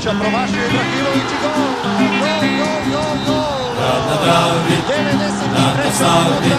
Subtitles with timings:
[0.00, 1.52] Ibrahimovića, promašio Ibrahimović i gol!
[2.20, 3.60] Gol, gol, gol, gol!
[3.76, 5.84] Grad na Dravi, 93.
[5.84, 6.52] na Savi,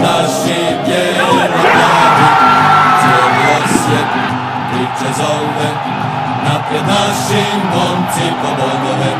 [0.00, 2.26] naši bijelo plavi,
[3.00, 4.08] cijeli Osijek
[4.70, 5.70] priče zove,
[6.44, 7.42] napred naši
[7.74, 9.12] momci po bodove.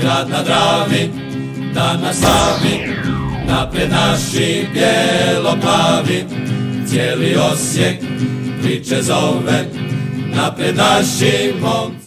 [0.00, 1.10] Grad na Dravi,
[1.74, 2.96] dan na Savi,
[3.48, 6.24] napred naši bijelo plavi,
[6.86, 7.98] cijeli Osijek
[8.62, 9.64] priče zove,
[10.34, 11.99] napred naši momci.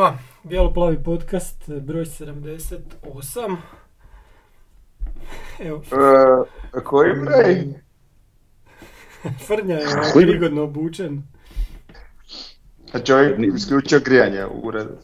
[0.00, 3.56] Svima, Bijelo-plavi podcast, broj 78.
[5.58, 5.82] Evo,
[6.76, 7.74] E, koji broj?
[9.46, 11.22] Frnja je prigodno obučen.
[12.92, 14.96] A čovjek isključio grijanje u uredu.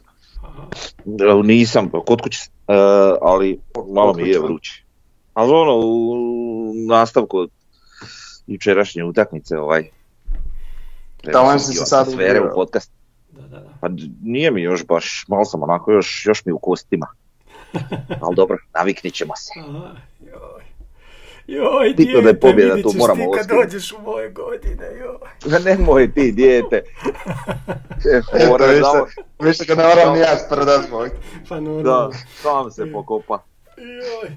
[1.44, 2.74] Nisam, pa kod kuće, e,
[3.22, 3.60] ali
[3.94, 4.84] malo mi je vruće.
[5.34, 6.14] Ali ono, u
[6.88, 7.50] nastavku od
[8.46, 9.90] jučerašnje utakmice, ovaj,
[11.32, 12.95] Taman si se sad u podcast.
[13.36, 13.70] Da, da, da.
[13.80, 13.88] Pa
[14.22, 17.06] nije mi još baš, malo sam onako još, još mi u kostima.
[18.22, 19.52] Ali dobro, naviknit ćemo se.
[19.60, 20.66] Aha, joj.
[21.46, 24.86] Joj, Bitno da je pobjeda, vidit tu ćeš moramo ti kad dođeš u moje godine,
[24.98, 25.60] joj.
[25.64, 26.82] Nemoj ti, dijete.
[28.40, 28.68] E, moram
[29.38, 30.36] više, ga ne moram ni ja
[30.86, 31.08] zbog.
[31.48, 32.12] Pa Da, normalno.
[32.42, 33.42] sam se pokopa.
[33.76, 34.36] Joj.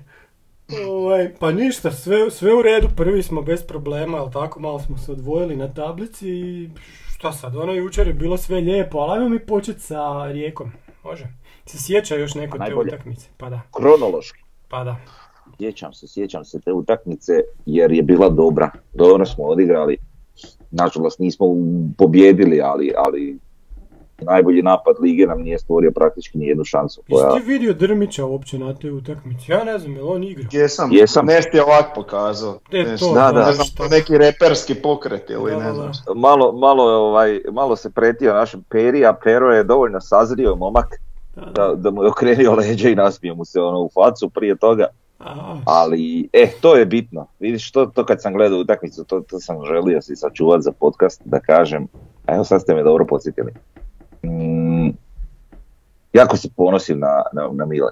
[0.87, 4.97] Ovaj, pa ništa, sve, sve u redu, prvi smo bez problema, ali tako, malo smo
[4.97, 6.69] se odvojili na tablici i
[7.19, 10.71] šta sad, ono jučer je bilo sve lijepo, ali ajmo mi početi sa Rijekom,
[11.03, 11.27] može?
[11.65, 12.87] Se sjeća još neko Pa te najbolje.
[12.87, 13.29] utakmice?
[13.37, 14.39] Pa da, Kronološki.
[14.69, 14.95] pa da.
[15.57, 17.31] Sjećam se, sjećam se te utakmice
[17.65, 18.71] jer je bila dobra.
[18.93, 19.97] Dobro smo odigrali.
[20.71, 21.45] Nažalost nismo
[21.97, 23.37] pobjedili, ali, ali
[24.21, 27.01] najbolji napad lige nam nije stvorio praktički ni jednu šansu.
[27.07, 27.33] Jesi Koja...
[27.33, 29.51] ti vidio Drmića uopće na toj utakmici?
[29.51, 30.49] Ja ne znam, je li on igrao?
[30.51, 31.25] Jesam, Jesam.
[31.25, 32.59] Nest je ovak pokazao.
[32.71, 33.05] E, Nešto.
[33.07, 33.45] to, Da, da.
[33.45, 35.91] Ne znam, to neki reperski pokret ili Da, ne znam.
[36.07, 36.13] da.
[36.13, 41.01] Malo, malo, ovaj, malo se pretio našem Peri, a Pero je dovoljno sazrio momak
[41.35, 41.67] Da, da.
[41.67, 44.87] da, da mu je okrenio leđa i nasmio mu se ono u facu prije toga.
[45.19, 47.27] A, Ali, eh, to je bitno.
[47.39, 51.21] Vidiš, to, to kad sam gledao utakmicu, to, to sam želio si sačuvat za podcast,
[51.25, 51.87] da kažem,
[52.25, 53.53] a evo sad ste me dobro podsjetili.
[54.23, 54.89] Mm,
[56.13, 57.91] jako se ponosim na, na, na Mile.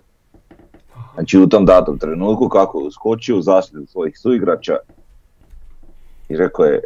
[1.14, 4.78] Znači u tom datom trenutku kako je uskočio u zaštitu svojih suigrača
[6.30, 6.82] i rekao je,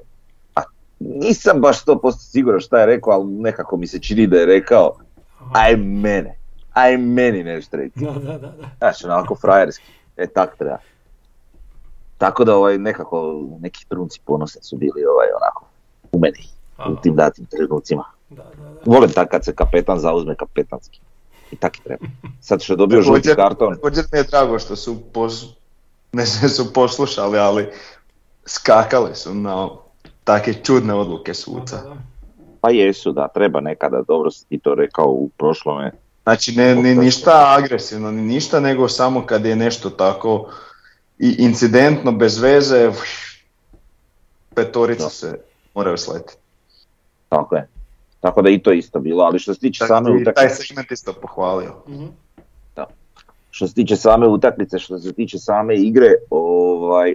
[0.56, 0.62] a
[1.00, 4.94] nisam baš 100% siguran šta je rekao, ali nekako mi se čini da je rekao,
[5.54, 6.36] aj mene,
[6.74, 8.00] aj meni nešto reći.
[8.00, 8.54] da, da, da.
[8.78, 9.92] Znaš, onako frajerski.
[10.18, 10.78] E, tak treba.
[12.18, 15.66] Tako da ovaj, nekako neki trunci ponosa su bili ovaj, onako
[16.12, 16.40] u meni,
[16.98, 18.04] u tim datim trenucima.
[18.32, 18.80] Da, da, da.
[18.86, 21.00] Volim tak kad se kapetan zauzme kapetanski.
[21.52, 22.06] I tak i treba.
[22.42, 25.46] Sad što je dobio žuti karton, također mi je drago što su, pos,
[26.12, 27.68] ne znam su poslušali, ali
[28.46, 29.70] skakali su na
[30.24, 31.82] take čudne odluke suca.
[32.62, 35.92] pa jesu da, treba nekada, dobro si ti to rekao u prošlome.
[36.24, 40.50] Znači ne, ni ništa agresivno, ni ništa, nego samo kad je nešto tako
[41.20, 42.92] i incidentno, bez veze,
[44.56, 45.10] petorica Da.
[45.10, 45.40] se
[45.76, 46.34] moraju sletiti.
[47.30, 47.68] Tako je.
[48.22, 50.64] Tako da i to isto bilo, ali što se tiče same Tako i taj utakmice,
[50.64, 51.74] segment isto pohvalio.
[51.90, 52.06] Mhm.
[53.52, 57.14] što se tiče same utakmice, što se tiče same igre, ovaj,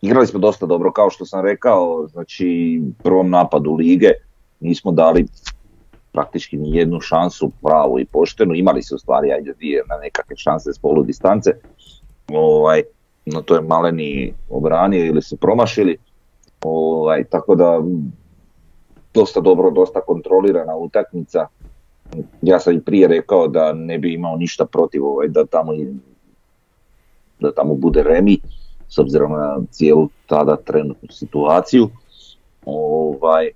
[0.00, 4.10] igrali smo dosta dobro, kao što sam rekao, znači prvom napadu lige
[4.60, 5.26] nismo dali
[6.12, 10.36] praktički ni jednu šansu pravu i poštenu, imali su u stvari ajde dvije na nekakve
[10.36, 11.50] šanse s polu distance,
[12.28, 12.82] ovaj,
[13.26, 15.96] no to je maleni obranio ili su promašili,
[16.64, 17.80] ovaj, tako da
[19.14, 21.46] dosta dobro, dosta kontrolirana utakmica,
[22.42, 25.72] ja sam i prije rekao da ne bi imao ništa protiv ovaj, da tamo
[27.40, 28.38] da tamo bude remi
[28.88, 31.88] s obzirom na cijelu tada trenutnu situaciju.
[32.64, 33.50] Ovaj,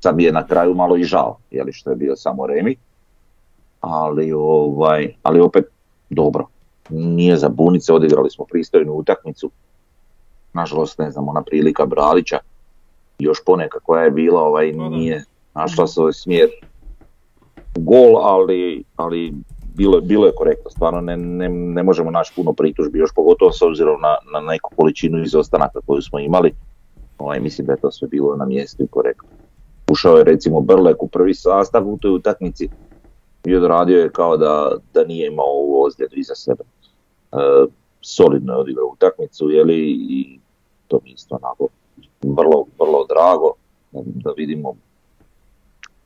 [0.00, 2.76] sad mi je na kraju malo i žao, jeli što je bio samo remi.
[3.80, 5.64] Ali, ovaj, ali opet
[6.10, 6.46] dobro.
[6.88, 9.50] Nije za bunice, odigrali smo pristojnu utakmicu.
[10.52, 12.38] Nažalost, ne znam, ona prilika Bralića,
[13.18, 15.24] još poneka koja je bila, ovaj, Pa nije
[15.54, 16.48] našla svoj smjer
[17.78, 19.32] gol, ali, ali
[19.74, 23.52] bilo, je- bilo je korektno, stvarno ne, ne, ne možemo naći puno pritužbi, još pogotovo
[23.52, 26.52] s obzirom na, na neku količinu izostanaka koju smo imali,
[27.18, 29.28] ovaj, mislim da je to sve bilo na mjestu i korektno.
[29.92, 32.68] Ušao je recimo Brlek u prvi sastav u toj utakmici
[33.46, 36.64] i odradio je kao da, da nije imao ovu ozljedu iza sebe.
[38.00, 40.40] solidno je odigrao utakmicu, jeli, i
[40.86, 41.68] to mi isto onako
[42.22, 43.52] vrlo, vrlo drago
[43.92, 44.74] da vidimo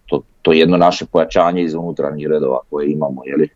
[0.06, 3.48] to, to jedno naše pojačanje iz unutarnjih redova koje imamo, jeli,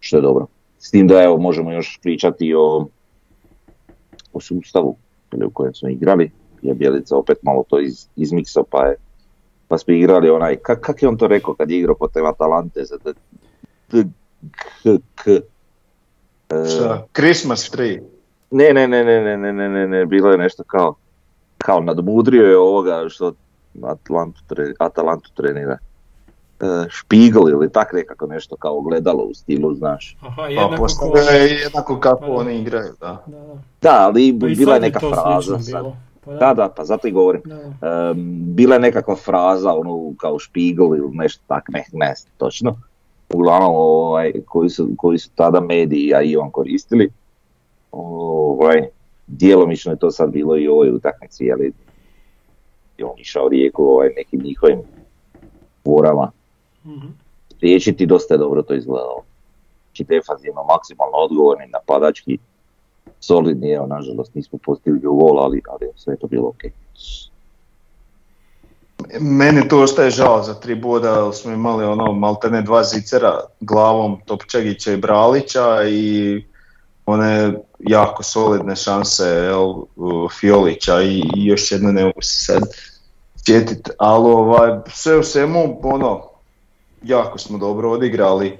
[0.00, 0.46] što je dobro.
[0.78, 2.86] S tim da evo možemo još pričati o,
[4.32, 4.96] o sustavu
[5.46, 6.30] u kojem smo igrali,
[6.62, 8.96] je Bjelica opet malo to iz, izmiksao pa je
[9.72, 12.84] pa smo igrali onaj, kak, kak je on to rekao kad je igrao protiv Atalante
[12.84, 13.12] za d,
[13.92, 14.04] d,
[14.52, 17.06] k, k, e, Šta?
[17.12, 18.02] Christmas tree.
[18.50, 20.94] ne, ne, ne, ne, ne, ne, ne, ne, ne, bilo je nešto kao,
[21.62, 23.32] kao nadmudrio je ovoga što
[23.82, 25.78] Atalantu, tre, Atalantu trenira.
[26.60, 30.16] E, Špigl ili tak nekako nešto kao gledalo u stilu, znaš.
[30.20, 30.82] Aha, Pa jednako ko...
[30.82, 32.32] postavlja je jednako kako Pa da.
[32.32, 33.22] oni igraju, da.
[33.26, 33.54] Da, da.
[33.82, 35.66] Da, ali Pa bila je neka to fraza sad.
[35.66, 35.96] bilo.
[36.24, 37.42] Pa Da, da, pa zato i govorim.
[37.50, 38.14] Em,
[38.54, 42.76] bila je nekakva fraza, ono, kao špigl ili nešto tak, ne, ne točno.
[43.34, 47.10] Uglavnom, ovaj, koji, su, koji su tada mediji, a i on koristili.
[47.92, 48.82] Ovaj,
[49.38, 51.72] djelomično je to sad bilo i u ovoj utakmici, ali
[52.98, 54.80] je on išao rijeku ovaj, nekim njihovim
[55.84, 56.30] forama.
[56.86, 57.06] Mhm.
[57.56, 59.22] Spriječiti dosta je dobro to izgledalo.
[59.86, 62.38] Znači defanzivno maksimalno odgovorni, napadački,
[63.20, 66.62] solidni, evo nažalost nismo postigli gol, ali, ali sve je to bilo ok.
[69.20, 74.20] Meni tu ostaje žao za tri boda, jer smo imali ono maltene dva zicera glavom
[74.26, 76.44] Topčagića i Bralića i
[77.06, 79.74] one jako solidne šanse jel,
[80.40, 82.62] Fiolića i, i još jedno ne mogu se sad
[83.46, 86.22] sjetiti, ali ovaj, sve u svemu ono,
[87.02, 88.58] jako smo dobro odigrali,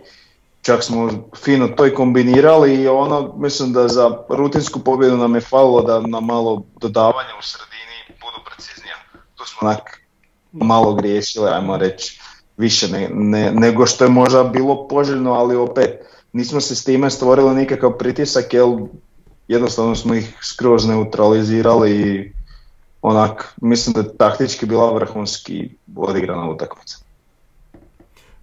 [0.62, 5.40] čak smo fino to i kombinirali i ono, mislim da za rutinsku pobjedu nam je
[5.40, 8.94] falilo da na malo dodavanja u sredini budu preciznija.
[9.34, 10.00] Tu smo onak
[10.52, 12.20] malo griješili, ajmo reći,
[12.56, 15.90] više ne, ne- nego što je možda bilo poželjno, ali opet
[16.32, 18.64] nismo se s time stvorili nikakav pritisak jer
[19.48, 22.32] jednostavno smo ih skroz neutralizirali i
[23.02, 26.96] onak, mislim da je taktički bila vrhunski odigrana utakmica.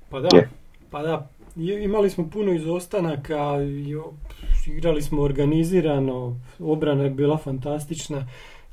[0.09, 0.49] Pa da, Je.
[0.89, 1.29] pa da.
[1.55, 3.55] Imali smo puno izostanaka,
[4.67, 8.27] igrali smo organizirano, obrana je bila fantastična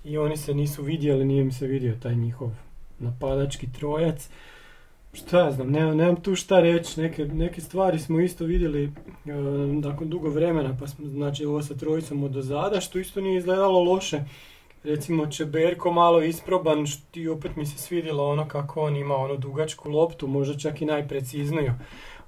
[0.04, 2.50] i oni se nisu vidjeli, nije mi se vidio taj njihov
[2.98, 4.28] napadački trojac.
[5.16, 8.90] Šta ja znam, nemam, tu šta reći, neke, neke stvari smo isto vidjeli e,
[9.82, 13.82] nakon dugo vremena, pa smo, znači ovo sa trojicom od dozada, što isto nije izgledalo
[13.82, 14.20] loše.
[14.84, 19.36] Recimo Čeberko malo isproban, št- i opet mi se svidjelo ono kako on ima onu
[19.36, 21.72] dugačku loptu, možda čak i najprecizniju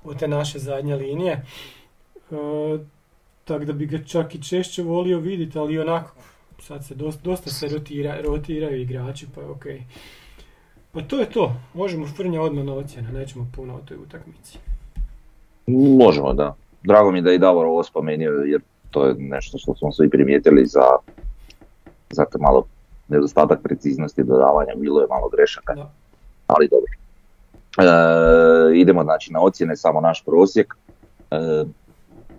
[0.05, 1.33] od te naše zadnje linije.
[1.33, 1.45] E,
[3.45, 6.15] tako da bi ga čak i češće volio vidjeti, ali onako,
[6.61, 9.83] sad se dosta, rotira, rotiraju igrači, pa je okej.
[10.93, 14.59] Pa to je to, možemo frnja odmah na ocjene, nećemo puno o toj utakmici.
[15.99, 16.55] Možemo, da.
[16.83, 19.93] Drago mi je da je i Davor ovo spomenuo, jer to je nešto što smo
[19.93, 20.85] svi primijetili za,
[22.11, 22.67] za te malo
[23.09, 25.91] nedostatak preciznosti dodavanja, bilo je malo grešaka, Da.
[26.47, 26.93] ali dobro.
[27.79, 30.75] E, idemo znači na ocjene, samo naš prosjek.
[31.31, 31.65] E,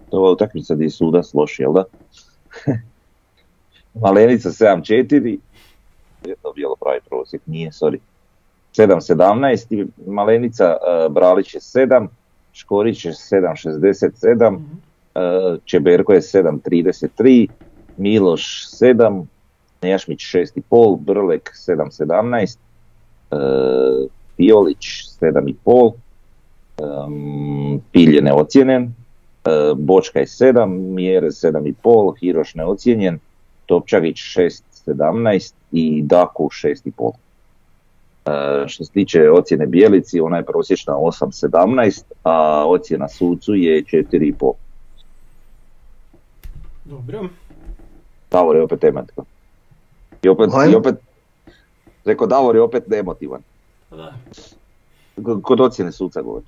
[0.10, 1.84] to je utakmica gdje je sudac loš, jel da?
[4.04, 5.38] Malenica 7-4,
[6.26, 8.00] je to bilo pravi prosjek, nije, sorry.
[8.80, 12.08] 7-17, i Malenica e, Bralić je 7,
[12.54, 14.64] Škorić je 7.67, Mhm.
[15.16, 17.48] e, Čeberko je 7.33,
[17.98, 19.26] Miloš 7,
[19.82, 22.58] Nejašmić 6.5, Brlek 7.17,
[23.32, 23.38] e,
[24.38, 24.86] Piolić
[25.22, 25.94] 7.5,
[26.78, 28.92] um, Pilj je neocijenjen, e,
[29.76, 33.20] Bočka je 7, Mjerez 7.5, Hiroš neocijenjen,
[33.66, 37.12] Topčagić 6.17 i Daku 6.5.
[38.30, 44.54] E, što se tiče ocjene Bijelici, ona je prosječna 8.17, a ocjena sucu je 4.5.
[46.86, 47.30] Dobro.
[48.32, 49.26] Davor je opet emotivan.
[50.24, 50.96] I opet, i opet,
[52.06, 53.42] rekao Davor je opet neemotivan.
[53.90, 54.14] Pa da.
[55.42, 56.46] Kod ocjene suca govori.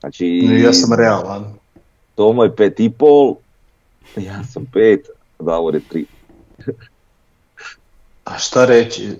[0.00, 0.26] Znači,
[0.62, 1.54] Ja sam realan.
[2.14, 3.34] Tomo je 5.5,
[4.16, 4.98] ja sam 5,
[5.38, 6.04] Davor je 3.
[8.24, 9.16] A šta reći?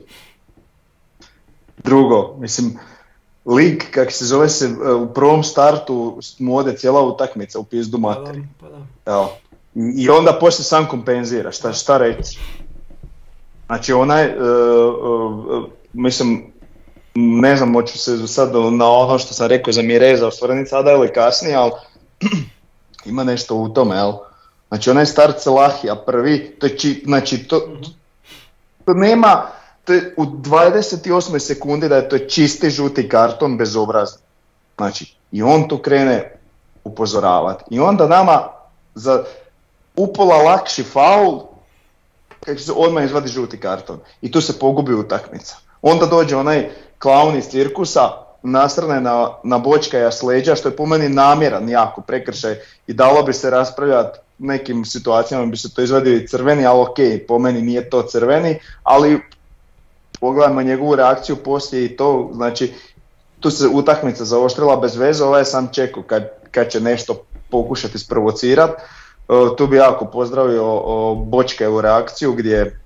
[1.85, 2.79] Drugo, mislim,
[3.47, 7.99] lik, kak se zove se, e, u prvom startu mu ode cijela utakmica u pizdu
[8.03, 8.43] Pa da, materi.
[8.61, 8.77] pa da.
[9.13, 9.33] Evo.
[9.97, 12.39] I onda poslije sam kompenzira, šta, šta reći?
[13.67, 14.37] Znači onaj, e, e, e,
[15.93, 16.53] mislim,
[17.15, 21.13] ne znam, moću se sad na ono što sam rekao za Mireza osvrniti sada ili
[21.13, 21.73] kasnije, ali
[23.11, 24.13] ima nešto u tome, jel?
[24.69, 27.61] Znači onaj start Selahija prvi, to je či, znači to,
[28.85, 29.47] to nema,
[29.85, 31.39] to je u 28.
[31.39, 34.17] sekundi da je to čisti žuti karton bez obraza.
[34.77, 36.39] Znači, i on tu krene
[36.85, 37.65] upozoravati.
[37.71, 38.49] I onda nama
[38.95, 39.25] za
[39.97, 41.41] upola lakši faul,
[42.45, 44.01] kako se odmah izvadi žuti karton.
[44.23, 45.57] I tu se pogubi utakmica.
[45.83, 48.11] Onda dođe onaj klaun iz cirkusa,
[48.43, 53.23] nasrne na, na bočkaja s leđa, što je po meni namjeran jako prekršaj i dalo
[53.23, 57.63] bi se raspravljati nekim situacijama bi se to izvadio i crveni, ali ok, po meni
[57.63, 59.21] nije to crveni, ali
[60.25, 62.73] pogledajmo njegovu reakciju poslije i to, znači
[63.41, 68.73] tu se utakmica zaoštrila bez veze, ovaj sam čekao kad, kad će nešto pokušati sprovocirati.
[68.73, 70.81] E, tu bi jako pozdravio
[71.15, 72.81] Bočke reakciju gdje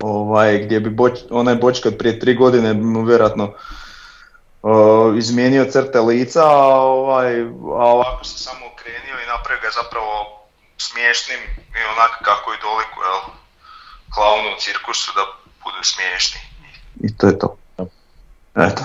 [0.00, 2.74] ovaj, gdje bi boč, onaj Bočka od prije tri godine
[3.06, 3.52] vjerojatno
[4.62, 7.40] uh, izmijenio crte lica, a, ovaj,
[7.80, 10.12] a ovako se samo okrenio i napravio ga zapravo
[10.78, 11.40] smiješnim
[11.78, 13.20] i onako kako i doliku, jel,
[14.14, 15.24] klaunu u cirkusu da
[15.64, 16.49] budu smiješni.
[17.00, 17.56] I to je to.
[18.54, 18.82] Eto.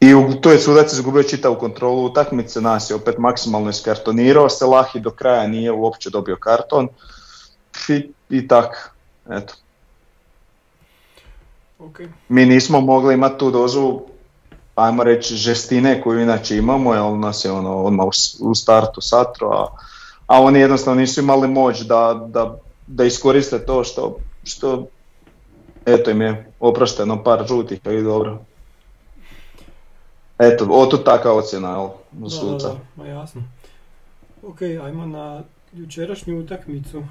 [0.00, 5.00] I u, tu je sudac izgubio čitavu kontrolu utakmice, nas je opet maksimalno iskartonirao, Selahi
[5.00, 6.88] do kraja nije uopće dobio karton
[7.88, 8.90] i, i tak,
[9.30, 9.54] eto.
[11.78, 12.08] Okay.
[12.28, 14.00] Mi nismo mogli imati tu dozu,
[14.74, 18.06] ajmo reći, žestine koju inače imamo, jer nas je ono odmah
[18.40, 19.66] u startu satro, a,
[20.26, 24.86] a oni jednostavno nisu imali moć da, da, da iskoriste to što, što
[25.86, 28.38] eto im je oprošteno par žutih i dobro.
[30.38, 31.88] Eto, oto taka ocjena, jel,
[32.30, 32.68] suca.
[32.68, 33.42] Da, da, jasno.
[34.42, 37.02] Ok, ajmo na jučerašnju utakmicu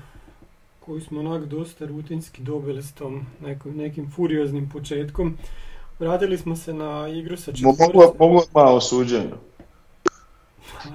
[0.79, 5.37] koju smo onak dosta rutinski dobili s tom nekim, nekim furioznim početkom.
[5.99, 7.87] Vratili smo se na igru sa četvrcem.
[7.93, 9.35] Mogu, mogu malo suđenju.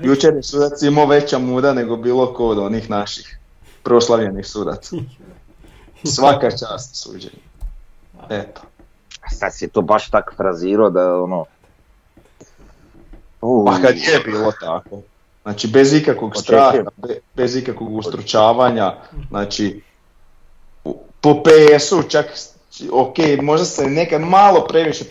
[0.03, 3.39] Jučer je sudac imao veća muda nego bilo ko od onih naših
[3.83, 4.97] proslavljenih sudaca.
[6.17, 7.48] Svaka čast suđenju.
[8.31, 8.61] Eto.
[9.31, 11.45] Sad si to baš tak frazirao da ono...
[13.41, 15.01] pa kad je bilo tako.
[15.43, 16.79] Znači bez ikakvog straha,
[17.35, 18.95] bez ikakvog ustručavanja,
[19.29, 19.83] znači
[21.21, 22.27] po PS-u čak,
[22.93, 25.05] ok, možda se nekad malo previše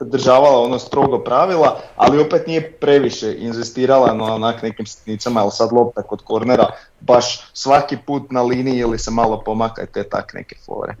[0.00, 5.72] državala ono strogo pravila, ali opet nije previše inzistirala na onak nekim sitnicama, ali sad
[5.72, 6.66] lopta kod kornera
[7.00, 10.96] baš svaki put na liniji ili se malo pomaka te tak neke fore.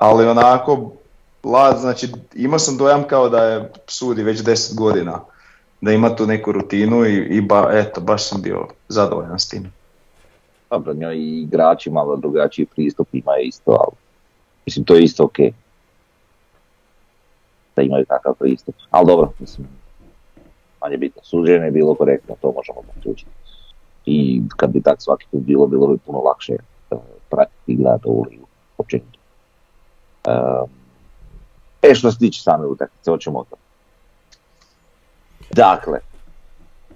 [0.00, 0.92] Ali onako,
[1.44, 5.20] la, znači imao sam dojam kao da je sudi već 10 godina,
[5.80, 9.72] da ima tu neku rutinu i, i ba, eto, baš sam bio zadovoljan s tim.
[10.70, 13.96] Dobro, njoj i igrači malo drugačiji pristup imaju isto, ali
[14.66, 15.38] mislim to je isto ok.
[17.76, 18.74] Da imaju takav pristup.
[18.90, 19.68] Ali dobro, mislim,
[20.82, 21.22] manje bitno.
[21.24, 23.30] Suđenje je bilo korektno, to možemo zaključiti.
[24.06, 26.56] I kad bi tak svaki put bilo, bilo bi puno lakše
[26.90, 26.98] uh,
[27.30, 28.46] pratiti i gledati ligu
[28.78, 29.19] općenito.
[31.82, 33.56] E što se tiče same utakmice, hoćemo o to.
[35.50, 35.98] Dakle,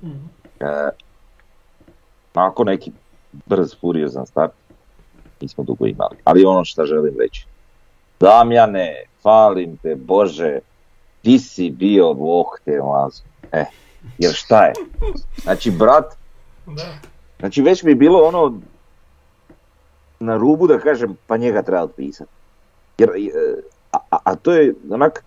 [0.02, 0.30] mm-hmm.
[0.60, 0.88] uh,
[2.34, 2.92] nakon neki
[3.46, 4.52] brz, furiozan start,
[5.40, 6.16] nismo dugo imali.
[6.24, 7.46] Ali ono što želim reći.
[8.20, 10.58] Damjane, falim te, Bože,
[11.22, 13.22] ti si bio voh te mazu.
[13.52, 13.64] E,
[14.18, 14.72] jer šta je?
[15.42, 16.14] Znači, brat,
[17.38, 18.60] znači već mi je bilo ono
[20.20, 22.30] na rubu da kažem, pa njega treba otpisati.
[22.98, 23.30] Jer, e,
[23.92, 25.24] a, a, to je onak,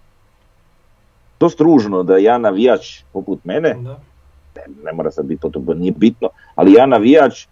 [1.37, 3.75] to stružno da ja navijač poput mene,
[4.55, 7.47] ne, ne mora sad biti to, nije bitno, ali ja navijač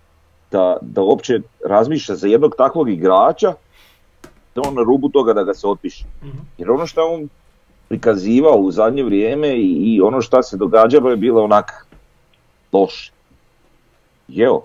[0.51, 3.53] da, da uopće razmišlja za jednog takvog igrača,
[4.55, 6.05] da on na rubu toga da ga se otpiše.
[6.23, 6.37] Mhm.
[6.57, 7.29] Jer ono što on
[7.87, 11.87] prikazivao u zadnje vrijeme i, i ono što se događalo je bilo onak
[12.73, 13.11] loše.
[14.37, 14.63] Evo,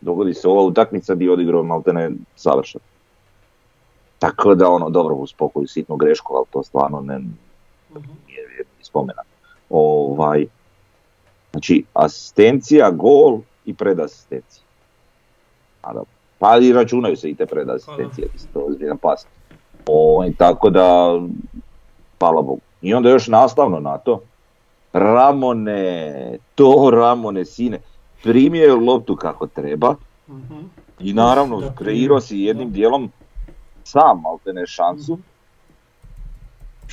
[0.00, 2.84] dogodi se ova utakmica gdje odigrao maltene savršeno.
[4.22, 8.10] Tako da ono, dobro, uspokoju sitnu grešku, ali to stvarno ne, mhm.
[8.26, 9.22] nije, spomena.
[9.70, 10.46] Ovaj,
[11.52, 14.64] znači, asistencija, gol i predasistencija.
[16.38, 19.26] Pa i računaju se i te predasistencije, to je ozbiljan pas.
[19.86, 21.20] O, tako da,
[22.18, 22.60] hvala Bogu.
[22.82, 24.20] I onda još nastavno na to,
[24.92, 27.80] Ramone, to Ramone sine,
[28.22, 29.94] primio je loptu kako treba
[31.00, 33.10] i naravno kreirao si jednim dijelom
[33.84, 34.22] sam
[34.52, 35.18] ne šansu.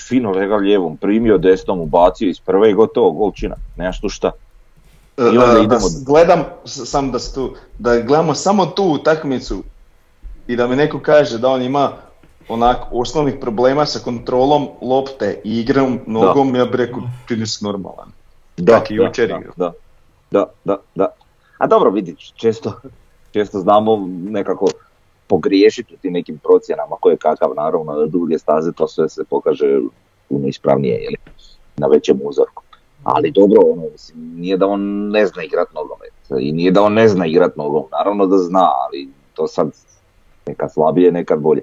[0.08, 4.31] Fino lega lijevom, primio desnom, ubacio iz prve i gotovo, golčina, nemaš tu šta.
[5.17, 5.86] I onda idemo...
[6.05, 9.63] gledam, sam da, tu, da gledamo samo tu utakmicu
[10.48, 11.91] i da mi neko kaže da on ima
[12.50, 18.12] onak osnovnih problema sa kontrolom lopte i igrom nogom, ja bih rekao ti nisi normalan.
[18.58, 19.72] Da, i jučer da,
[20.31, 21.08] da, da, da.
[21.58, 22.74] A dobro vidi, često,
[23.31, 24.67] često znamo nekako
[25.30, 29.80] pogriješiti u tim nekim procjenama koje kakav naravno na duge staze to sve se pokaže
[30.30, 31.14] puno ispravnije
[31.78, 32.64] na većem uzorku.
[33.04, 36.14] Ali dobro, ono, mislim, nije da on ne zna igrat nogomet.
[36.40, 39.72] I nije da on ne zna igrat nogom, naravno da zna, ali to sad
[40.48, 41.62] nekad slabije, nekad bolje.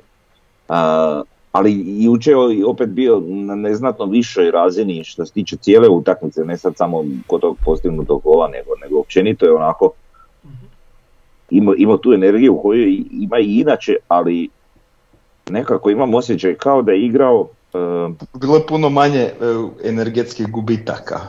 [0.68, 6.44] A, ali jučer je opet bio na neznatno višoj razini što se tiče cijele utakmice,
[6.44, 9.90] ne sad samo kod tog postignutog gola, nego, nego općenito je onako
[11.50, 14.48] ima, ima tu energiju koju ima i inače, ali
[15.50, 17.78] nekako imam osjećaj kao da je igrao e,
[18.34, 19.32] Bilo je puno manje e,
[19.84, 21.20] energetskih gubitaka.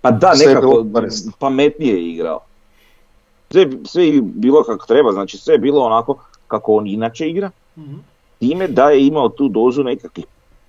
[0.00, 0.86] Pa da, Sve nekako
[1.38, 2.40] pametnije je igrao.
[3.50, 6.16] Sve, sve je bilo kako treba, znači sve je bilo onako
[6.46, 7.96] kako on inače igra, Mhm.
[8.38, 10.24] time da je imao tu dozu nekakvih,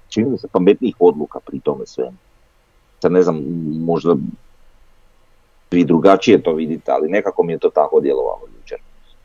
[0.09, 2.17] čini se, pametnijih odluka pri tome svemu.
[3.01, 3.43] Sad ne znam,
[3.85, 4.15] možda
[5.71, 8.77] vi drugačije to vidite, ali nekako mi je to tako djelovalo jučer.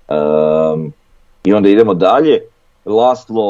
[0.08, 0.86] Ehm,
[1.44, 2.40] I onda idemo dalje,
[2.84, 3.44] Laslo,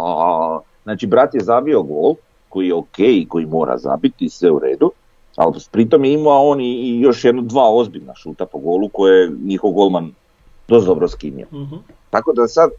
[0.00, 2.14] a, znači brat je zabio gol,
[2.48, 2.96] koji je ok,
[3.28, 4.90] koji mora zabiti, sve u redu,
[5.36, 9.20] ali pritom je imao on i, i još jedno dva ozbiljna šuta po golu koje
[9.20, 10.12] je njihov golman
[10.68, 11.46] dosta dobro skinio.
[11.52, 11.76] Mhm.
[12.10, 12.70] Tako da sad,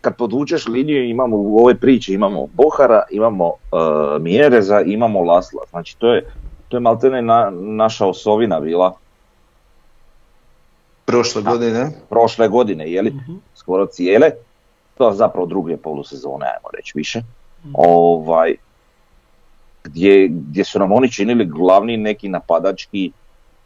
[0.00, 5.62] kad podvučeš liniju, imamo u ovoj priči, imamo Bohara, imamo uh, Mjereza, imamo Lasla.
[5.70, 6.26] Znači to je,
[6.68, 8.94] to je maltene na, naša osovina bila
[11.04, 11.90] Prošle godine.
[12.08, 13.10] prošle godine, je li?
[13.10, 13.34] Mhm.
[13.54, 14.30] skoro cijele,
[14.94, 17.22] to je zapravo druge polusezone, ajmo reći više,
[17.64, 17.72] Mhm.
[17.74, 18.54] ovaj,
[19.84, 23.12] gdje, gdje su nam oni činili glavni neki napadački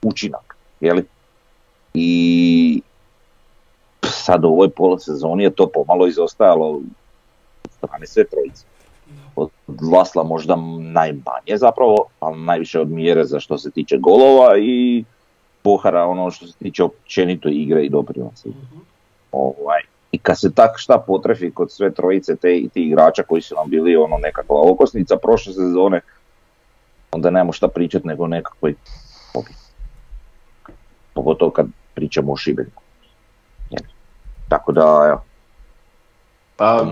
[0.02, 1.04] učinak, je li?
[1.94, 2.82] I
[4.02, 6.82] sad u ovoj polusezoni je to pomalo izostajalo od
[7.70, 8.64] strane sve trojice.
[9.42, 15.04] Od Lasla možda najmanje zapravo, ali najviše od mjere za što se tiče golova i
[15.62, 18.48] Pohara ono što se tiče općenito igre i doprinosa.
[19.32, 19.80] Ovaj,
[20.12, 23.70] I kad se tak šta potrefi kod sve trojice te, ti igrača koji su nam
[23.70, 26.00] bili ono nekakva okosnica prošle sezone,
[27.12, 28.74] onda nemamo šta pričati nego nekakvoj
[29.34, 29.58] pobjedi.
[31.14, 32.82] Pogotovo kad pričamo o Šibeniku.
[34.48, 35.22] Tako da, evo,
[36.56, 36.84] Pa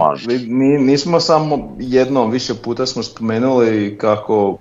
[0.47, 4.59] mi nismo samo jednom, više puta smo spomenuli kako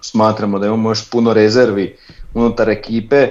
[0.00, 1.96] smatramo da imamo još puno rezervi
[2.34, 3.28] unutar ekipe,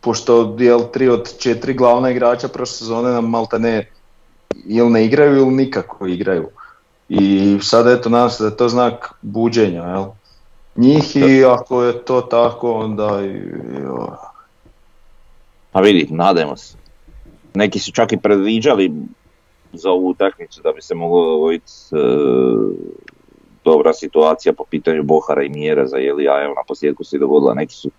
[0.00, 3.90] pošto jel, tri od četiri glavna igrača prošle sezone nam malta ne
[4.66, 6.48] ili ne igraju ili nikako igraju.
[7.08, 10.04] I sada eto nadam se da je to znak buđenja, jel?
[10.76, 13.20] Njih i ako je to tako onda
[13.84, 14.16] jo.
[15.72, 16.76] a vidi, nadajmo se.
[17.54, 18.92] Neki su čak i predviđali
[19.72, 21.96] za ovu utakmicu da bi se moglo dogoditi e,
[23.64, 27.54] dobra situacija po pitanju Bohara i Mjera za Jeli, a na posljedku se dogodila.
[27.54, 27.90] Neki su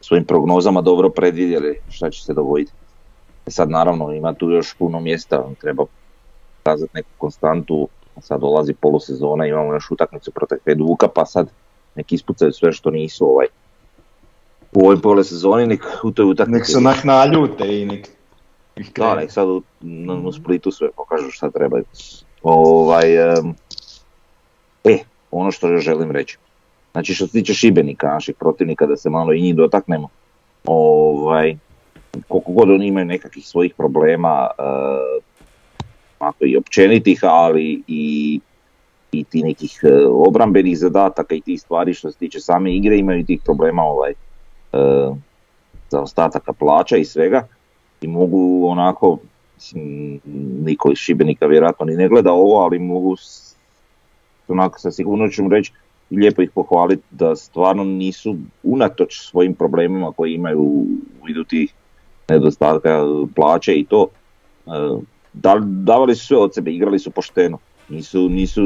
[0.00, 2.72] svojim prognozama dobro predvidjeli šta će se dogoditi.
[3.46, 5.84] E sad naravno ima tu još puno mjesta, treba
[6.62, 7.88] kazati neku konstantu,
[8.20, 11.50] sad dolazi polusezona, imamo još utakmicu protiv Hajduka, pa sad
[11.94, 13.46] nek ispucaju sve što nisu ovaj
[14.72, 18.08] u ovoj polosezoni, nek u toj utakmici Nek se nak naljute i nek
[18.96, 19.62] da, nek sad u,
[20.24, 21.84] u Splitu sve pokažu šta trebaju.
[22.42, 23.54] Ovaj, em,
[24.84, 24.98] e,
[25.30, 26.38] ono što još želim reći.
[26.92, 30.08] Znači što se tiče Šibenika, naših protivnika, da se malo i njih dotaknemo.
[30.64, 31.56] Ovaj,
[32.28, 34.62] koliko god oni imaju nekakvih svojih problema, e,
[36.18, 38.40] ako i općenitih, ali i,
[39.12, 43.24] i ti nekih e, obrambenih zadataka i tih stvari što se tiče same igre, imaju
[43.24, 44.16] tih problema ovaj, e,
[45.90, 47.46] zaostataka plaća i svega
[48.00, 49.18] i mogu onako,
[49.54, 50.20] mislim,
[50.64, 53.56] niko iz Šibenika vjerojatno ni ne gleda ovo, ali mogu s-
[54.48, 55.72] onako sa sigurnošću reći
[56.10, 60.86] i lijepo ih pohvaliti da stvarno nisu unatoč svojim problemima koji imaju u
[61.26, 61.72] vidu tih
[62.28, 63.04] nedostatka
[63.36, 64.06] plaće i to,
[64.66, 64.70] e,
[65.32, 67.58] da- davali su sve od sebe, igrali su pošteno.
[67.88, 68.62] Nisu, nisu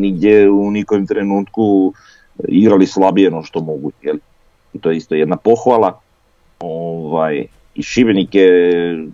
[0.00, 1.92] nigdje u nikom trenutku
[2.48, 3.92] igrali slabije no što mogu.
[4.02, 4.16] Jel?
[4.72, 6.00] I to je isto jedna pohvala.
[6.60, 7.46] Ovaj,
[7.78, 9.06] I Šibenik je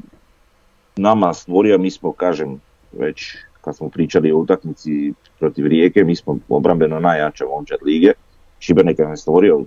[0.97, 2.61] nama stvorio, mi smo, kažem,
[2.93, 8.13] već kad smo pričali o utakmici protiv Rijeke, mi smo obrambeno najjača momčad lige.
[8.59, 9.61] Šibenik je stvorio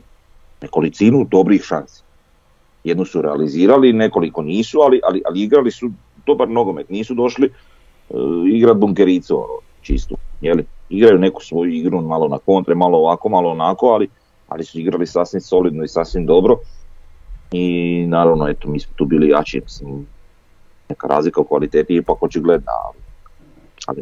[0.62, 2.02] nekolicinu dobrih šansi.
[2.84, 5.92] Jednu su realizirali, nekoliko nisu, ali, ali, ali igrali su
[6.26, 6.90] dobar nogomet.
[6.90, 7.50] Nisu došli
[8.10, 8.20] uh,
[8.54, 10.16] igrat bunkericu, ono, čistu.
[10.42, 10.66] Jeli?
[10.90, 14.10] Igraju neku svoju igru, malo na kontre, malo ovako, malo onako, ali,
[14.48, 16.58] ali su igrali sasvim solidno i sasvim dobro.
[17.52, 20.08] I naravno, eto, mi smo tu bili jači, mislim,
[20.90, 22.98] neka razlika u kvaliteti je ipak očigledna, ali,
[23.88, 24.02] ali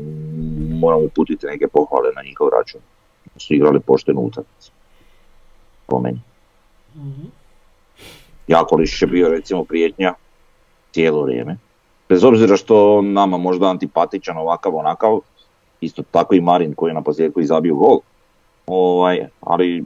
[0.79, 2.81] moramo uputiti neke pohvale na njihov račun.
[3.37, 4.71] Su igrali poštenu utakmicu.
[5.85, 6.19] Po meni.
[6.95, 7.27] Mhm.
[8.47, 10.13] Jakoliš je bio recimo prijetnja
[10.91, 11.57] cijelo vrijeme.
[12.09, 15.19] Bez obzira što nama možda antipatičan ovakav onakav,
[15.81, 17.99] isto tako i Marin koji je na posljedku i zabio gol.
[18.67, 19.83] Ovaj, ali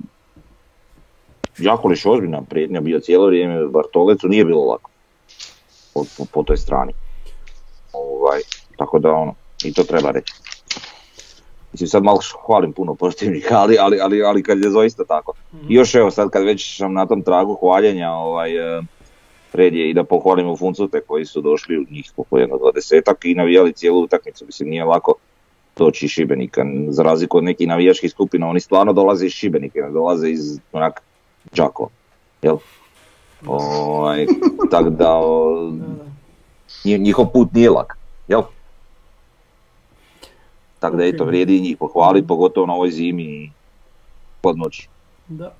[1.60, 4.89] Jakolić je ozbiljna prijetnja bio cijelo vrijeme, Bartolecu nije bilo lako
[5.93, 6.93] po, po, po toj strani.
[7.93, 8.39] Ovaj,
[8.78, 10.34] tako da ono, i to treba reći.
[11.72, 15.34] Mislim, sad malo hvalim puno protivnika, ali, ali, ali, ali kad je zaista tako.
[15.69, 18.82] I još evo sad kad već sam na tom tragu hvaljenja, ovaj, e,
[19.54, 23.36] red je i da pohvalimo Funcute koji su došli u njih po jedno dvadesetak i
[23.36, 24.45] navijali cijelu utakmicu.
[24.45, 25.13] Mislim, nije lako
[25.78, 29.89] doći iz Šibenika, za razliku od nekih navijačkih skupina, oni stvarno dolaze iz Šibenika, ne
[29.89, 31.02] dolaze iz onak
[31.52, 31.90] Đakova,
[32.42, 32.58] jel?
[33.48, 34.28] Ovaj,
[34.72, 35.72] tako da, o,
[36.86, 38.42] nji- njihov put nije lak, jel?
[40.80, 43.50] Tako da eto, vrijedi i njih pohvaliti, pogotovo na ovoj zimi i
[44.42, 44.88] pod noći.
[45.28, 45.54] Da.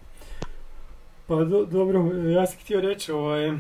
[1.28, 2.00] Pa do- dobro,
[2.30, 3.52] ja sam htio reći, ovaj,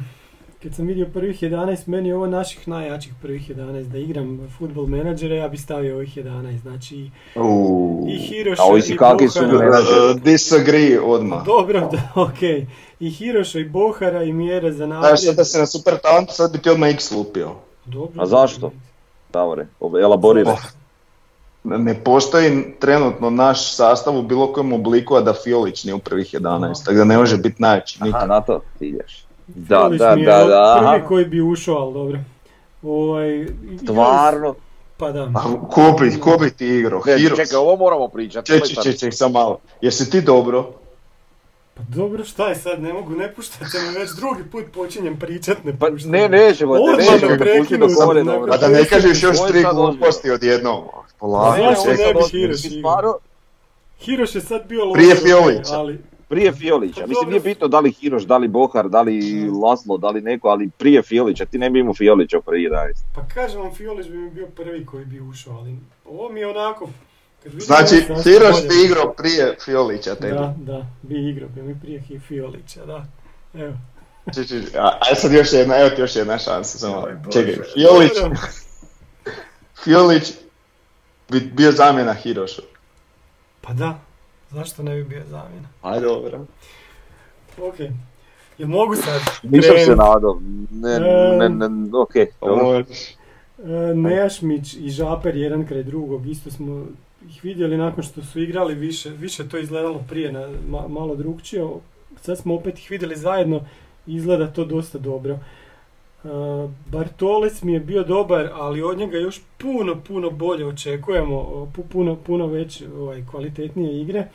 [0.63, 4.87] kad sam vidio prvih 11, meni je ovo naših najjačih prvih 11, da igram futbol
[4.87, 8.07] menadžera, ja bi stavio ovih 11, znači Uuu.
[8.09, 9.39] i Hiroša A i kakvi su.
[9.39, 11.45] Uh, disagree odmah.
[11.45, 12.67] Dobro, da, okej.
[12.99, 15.19] I Hiroša i Bohara i mjere za Znaš naprijed.
[15.19, 17.51] sad da se na super talentu, sad bi ti odmah X lupio.
[17.85, 18.71] Dobro, A zašto?
[19.33, 19.67] Davore,
[20.01, 20.55] elaboriraj.
[21.63, 26.33] Ne postoji trenutno naš sastav u bilo kojem obliku, a da Fiolić nije u prvih
[26.33, 28.21] 11, tako da ne može biti najjači nikad.
[28.21, 29.28] Aha, na to ciljaš.
[29.55, 31.07] Da, da, mi je da, da, Prvi aha.
[31.07, 32.19] koji bi ušao, ali dobro.
[32.83, 33.47] Ovaj,
[33.83, 34.55] Stvarno?
[34.97, 35.23] Pa da.
[35.35, 37.01] A ko bi, ko bi ti igrao?
[37.05, 37.39] Ne, Hiros.
[37.39, 38.47] čekaj, ovo moramo pričati.
[38.47, 39.59] Ček, ček, ček, ček, sam malo.
[39.81, 40.71] Jesi ti dobro?
[41.75, 45.63] Pa dobro, šta je sad, ne mogu, ne puštate me, već drugi put počinjem pričat,
[45.63, 46.37] ne Pa puštate ne, me.
[46.37, 48.53] nećemo nećemo nakon dobro.
[48.53, 50.83] A da ne kažeš još tri gluposti odjednom.
[51.19, 53.19] Polako, Ne, Zašto ovo ne bi igrao?
[53.99, 54.97] Hiroš je sad bio loš,
[55.71, 55.99] ali
[56.29, 60.09] Prije Fiolića, mislim nije bitno da li Hiroš, da li Bohar, da li Laslo, da
[60.09, 62.93] li neko, ali prije Fiolića, ti ne bi imao Fiolića u prvi 11.
[63.15, 66.47] Pa kažem vam, Fiolić bi mi bio prvi koji bi ušao, ali ovo mi je
[66.47, 66.89] onako...
[67.43, 70.33] Kad vidim Znači, sastav Hiroš ti igrao prije Fiolića tebi.
[70.33, 73.05] Da, da, bi igrao bi mi prije Fiolića, da.
[73.53, 73.73] Evo.
[74.33, 77.53] Či, či, a, aj sad još jedna, evo ti još jedna šansa, samo čekaj.
[77.73, 78.11] Fiolić.
[79.83, 80.33] Fiolić
[81.29, 82.61] bi bio zamjena Hirošu.
[83.61, 83.99] Pa da,
[84.51, 85.67] zašto ne bi bio zamjena?
[85.81, 86.45] Aj dobro.
[87.61, 87.79] Ok.
[88.57, 89.21] Jel mogu sad?
[89.43, 90.99] Nisam se nadao, ne,
[91.39, 92.63] ne, ne, okej, dobro.
[92.65, 93.09] Možeš.
[93.63, 96.85] E, Nejašmić i Žaper jedan kraj drugog, isto smo
[97.29, 101.67] ih vidjeli nakon što su igrali više, više to izgledalo prije na, ma- malo drugčije,
[102.21, 103.61] sad smo opet ih vidjeli zajedno
[104.07, 105.39] i izgleda to dosta dobro.
[106.91, 112.47] Bartolec mi je bio dobar, ali od njega još puno, puno bolje očekujemo, puno, puno
[112.47, 114.27] već ovaj, kvalitetnije igre.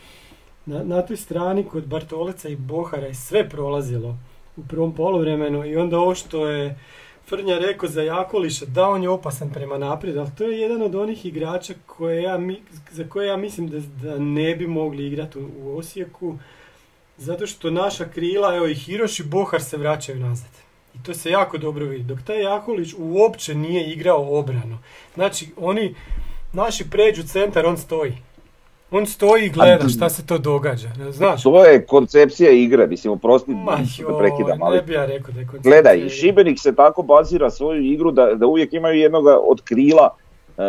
[0.66, 4.16] Na, na toj strani kod Bartoleca i Bohara je sve prolazilo
[4.56, 6.78] u prvom poluvremenu i onda ovo što je
[7.28, 10.94] Frnja rekao za Jakoliša, da on je opasan prema naprijed, ali to je jedan od
[10.94, 12.38] onih igrača koje ja,
[12.90, 16.38] za koje ja mislim da, da ne bi mogli igrati u, u Osijeku,
[17.18, 20.63] zato što naša krila, evo i Hiroš i Bohar se vraćaju nazad.
[20.94, 22.04] I to se jako dobro vidi.
[22.04, 24.78] Dok taj Jakolić uopće nije igrao obranu.
[25.14, 25.94] Znači, oni,
[26.52, 28.12] naši pređu centar, on stoji.
[28.90, 30.88] On stoji i gleda šta se to događa.
[31.10, 33.52] Znaš, To je koncepcija igre, mislim, oprosti
[33.96, 36.10] te prekidam, ali ne bi ja rekao da je koncepcija Gledaj, igre.
[36.10, 40.14] Šibenik se tako bazira svoju igru da, da uvijek imaju jednoga od krila,
[40.58, 40.62] e,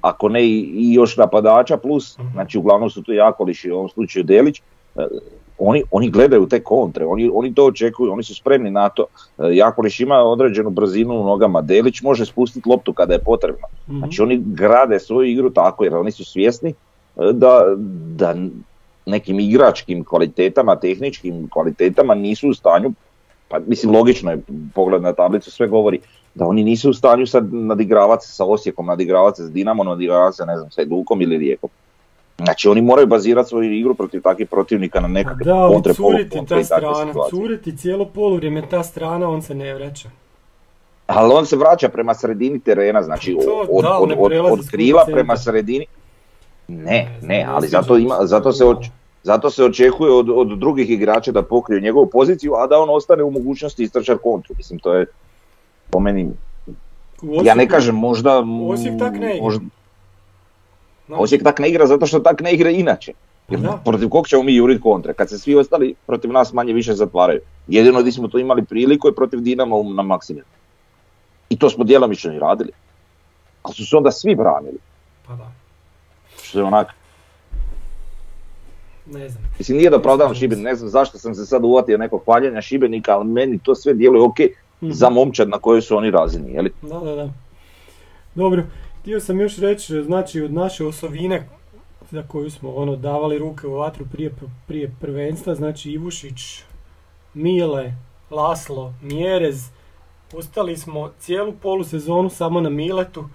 [0.00, 2.28] ako ne i, i još napadača plus, Mhm.
[2.32, 4.58] znači uglavnom su to Jakolić i u ovom slučaju Delić,
[4.96, 5.02] e,
[5.58, 9.04] oni, oni gledaju te kontre, oni, oni to očekuju, oni su spremni na to.
[9.38, 13.66] E, Jakolić ima određenu brzinu u nogama, Delić može spustiti loptu kada je potrebno.
[13.88, 13.98] Mhm.
[13.98, 16.74] Znači oni grade svoju igru tako jer oni su svjesni e,
[17.32, 17.62] da,
[18.16, 18.34] da
[19.06, 22.92] nekim igračkim kvalitetama, tehničkim kvalitetama nisu u stanju,
[23.48, 24.40] pa mislim logično je,
[24.74, 26.00] pogled na tablicu sve govori,
[26.34, 30.46] da oni nisu u stanju sad nadigravati sa Osijekom, nadigravati se s Dinamom, nadigravati se
[30.46, 31.70] ne znam, sa Lukom ili Rijekom.
[32.38, 35.94] Znači oni moraju bazirati svoju igru protiv takvih protivnika na Pa nekakve da, ali kontre,
[35.94, 40.08] curiti polukontre ta strana, curiti cijelo poluvrijeme ta strana, on se ne vraća.
[41.06, 45.04] Ali on se vraća prema sredini terena, znači To, od, da, od, od, od centar.
[45.06, 45.86] prema sredini.
[46.68, 48.88] Ne, Ne ali zato, ima, zato, to se oč-
[49.22, 53.22] zato se očekuje od, od drugih igrača da pokriju njegovu poziciju, a da on ostane
[53.22, 54.54] u mogućnosti istračar kontru.
[54.56, 55.06] Mislim, to je
[55.90, 56.30] po meni,
[57.22, 58.44] U ja ne kažem možda...
[58.68, 59.64] Osijek tak ne možda-
[61.08, 63.12] Znači, Osijek tak ne igra zato što tak ne igra inače.
[63.48, 63.78] Jer Da.
[63.84, 67.40] protiv kog ćemo mi juriti kontre, kad se svi ostali protiv nas manje više zatvaraju.
[67.68, 70.46] Jedino gdje smo to imali priliku je protiv Dinama na Maksimiru.
[71.50, 72.70] I to smo djelomično i radili.
[73.62, 74.78] Ali su se onda svi branili.
[75.26, 75.50] Pa da,
[76.42, 76.88] Što je onak,
[79.08, 79.42] ne znam.
[79.58, 83.12] mislim nije da opravdavam Šibenik, ne znam zašto sam se sad uvatio nekog hvaljenja Šibenika,
[83.12, 84.36] ali meni to sve djeluje ok
[84.80, 84.90] Mhm.
[84.92, 86.72] za momčad na kojoj su oni razini, jeli?
[86.82, 87.28] Da, da, da.
[88.34, 88.62] Dobro,
[89.08, 91.48] htio sam još reći, znači od naše osovine
[92.10, 94.32] za koju smo ono davali ruke u vatru prije,
[94.66, 96.62] prije prvenstva, znači Ivušić,
[97.34, 97.92] Mile,
[98.30, 99.68] Laslo, Mjerez.
[100.32, 103.28] Ostali smo cijelu polusezonu samo na Miletu.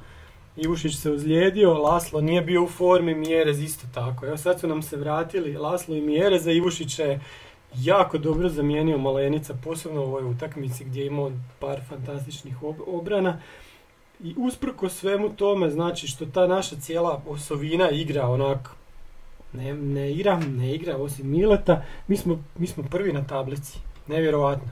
[0.57, 4.25] Ivušić se ozlijedio, Laslo nije bio u formi, Mjerez isto tako.
[4.25, 7.19] Evo sad su nam se vratili Laslo i Mjerez, a Ivušić je
[7.75, 13.39] jako dobro zamijenio Malenica, posebno u ovoj utakmici gdje je imao par fantastičnih ob- obrana.
[14.19, 18.69] I usprko svemu tome, znači što ta naša cijela osovina igra onak,
[19.53, 23.79] ne, ne igra, ne igra osim Mileta, mi smo, mi smo prvi na tablici.
[24.07, 24.67] Nevjerovatno.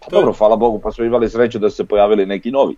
[0.00, 2.50] Pa To je- dobro, hvala Bogu, pa smo imali sreću da su se pojavili neki
[2.50, 2.76] novi.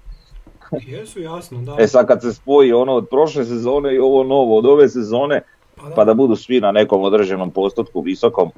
[0.72, 1.76] Jesu, jasno, da.
[1.78, 5.42] E sad kad se spoji ono od prošle sezone i ovo novo od ove sezone,
[5.76, 8.50] Pa pa da budu svi na nekom određenom postotku visokom,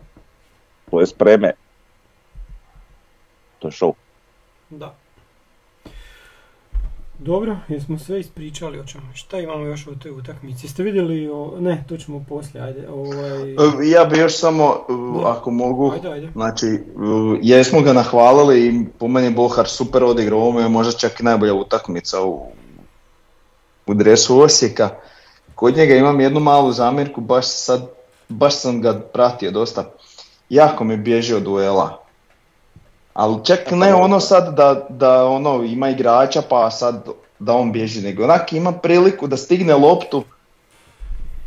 [0.90, 1.52] to je spreme.
[3.58, 3.92] To je show.
[4.70, 4.94] Da.
[7.24, 9.04] Dobro, jesmo sve ispričali o čemu.
[9.14, 10.66] Šta imamo još o toj utakmici?
[10.66, 11.54] Jeste vidjeli, o...
[11.60, 12.88] ne, to ćemo poslije, ajde.
[12.88, 13.50] Ovaj...
[13.50, 13.56] E,
[13.90, 15.30] Ja bi još samo, e, Da.
[15.30, 16.28] ako mogu, Ajde, ajde.
[16.32, 16.80] znači, e,
[17.42, 21.54] jesmo ga nahvalili i po meni Bohar super odigrao, ovo je možda čak i najbolja
[21.54, 22.46] utakmica u,
[23.86, 24.88] u dresu Osijeka.
[25.54, 27.88] Kod njega imam jednu malu zamjerku, baš sad,
[28.28, 29.84] baš sam ga pratio dosta.
[30.48, 32.01] Jako mi bježi od duela.
[33.14, 38.00] Ali čak ne ono sad da, da ono ima igrača pa sad da on bježi,
[38.00, 40.22] nego onak ima priliku da stigne loptu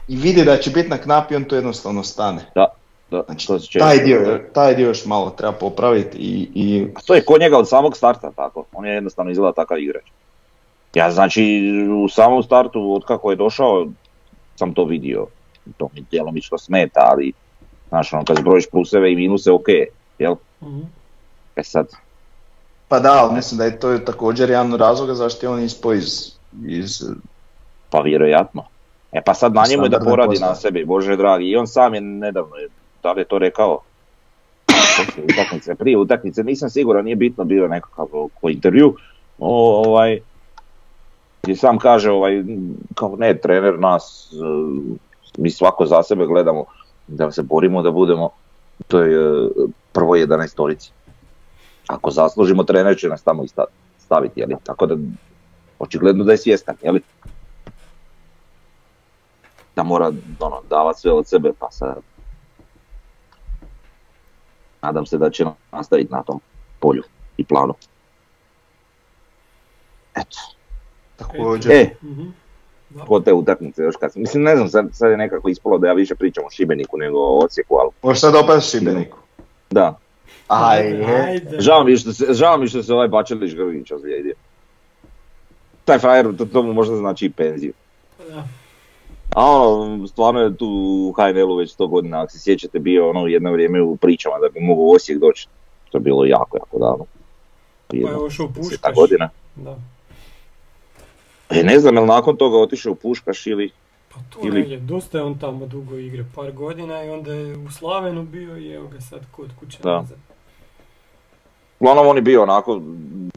[0.08, 2.46] i vidi da će biti na knap i on to jednostavno stane.
[2.56, 2.66] Da,
[3.12, 6.88] da, Znači, to se često taj dio, taj dio još malo treba popraviti i, i
[6.96, 10.04] A To je kod njega od samog starta tako, on je jednostavno izgleda takav igrač.
[10.94, 11.62] Ja znači
[12.04, 13.88] u samom startu od kako je došao
[14.56, 15.28] sam to vidio,
[15.78, 17.34] to mi djelomično smeta, ali
[17.90, 19.68] znaš ono kad zbrojiš pluseve i minuse ok,
[20.20, 20.36] jel?
[20.64, 20.82] Mhm.
[21.56, 21.88] E sad,
[22.88, 25.94] pa da, ali mislim da je to također jedan od razloga zašto je on ispao
[25.94, 26.32] iz,
[26.66, 27.04] iz
[27.90, 28.64] pa vjerojatno.
[29.12, 31.94] E pa sad na njemu je da poradi na sebi, bože dragi, i on sam
[31.94, 32.56] je nedavno,
[33.04, 33.80] da li je to rekao,
[34.66, 38.08] poslije utakmice, prije utakmice, nisam siguran, nije bitno bio nekakav
[38.50, 38.96] intervju,
[39.40, 40.20] o, ovaj,
[41.44, 42.44] gdje sam kaže, ovaj,
[42.96, 44.36] kao ne, trener nas, e,
[45.38, 46.66] mi svako za sebe gledamo,
[47.08, 48.30] da se borimo da budemo,
[48.88, 49.50] to je
[49.92, 50.92] prvo 11 torici.
[51.88, 53.66] Ako zaslužimo, trener će nas tamo i sta-
[53.98, 54.56] staviti, jeli?
[54.64, 54.96] Tako da,
[55.80, 57.02] očigledno da je svjestan, jeli?
[59.76, 60.06] Da mora
[60.40, 61.96] ono, davati sve od sebe, pa sad
[64.82, 66.40] nadam se da će nastaviti na tom
[66.80, 67.04] polju
[67.38, 67.74] i planu.
[70.16, 70.38] Eto,
[71.16, 71.72] također.
[71.72, 72.28] e, Mhm.
[73.08, 75.88] kod te utakmice još kad sam, mislim ne znam, sad, sad je nekako ispalo da
[75.88, 79.18] ja više pričam o Šibeniku nego o Osijeku, ali Možeš sad opet Šibeniku.
[79.70, 80.00] da.
[80.48, 81.06] Ajde.
[81.06, 81.58] ajde.
[81.60, 84.36] Žao mi je što se, žao mi je što se ovaj Bačelić Grgić ozlijedio.
[85.86, 87.74] Taj frajer, to, to mu možda znači i penziju.
[88.30, 88.48] Da.
[89.36, 90.68] A ono, stvarno je tu
[91.10, 94.50] u HNL-u već 100 godina, ako se sjećate, bio ono jedno vrijeme u pričama da
[94.50, 95.48] bi mogao u Osijek doći.
[95.92, 97.06] To je bilo jako, jako davno.
[97.88, 98.96] Pa je ošao u 10-ak Puškaš.
[98.96, 99.30] godina.
[99.56, 99.78] Da.
[101.50, 103.72] E, ne znam, jel nakon toga otišao u Puškaš ili...
[104.16, 107.58] Pa to Ili- negdje, dosta je on tamo dugo igre, par godina i onda je
[107.58, 109.92] u Slavenu bio i evo ga sad kod kuće Da.
[109.92, 110.18] nazad.
[111.80, 112.82] Uglavnom on je bio onako,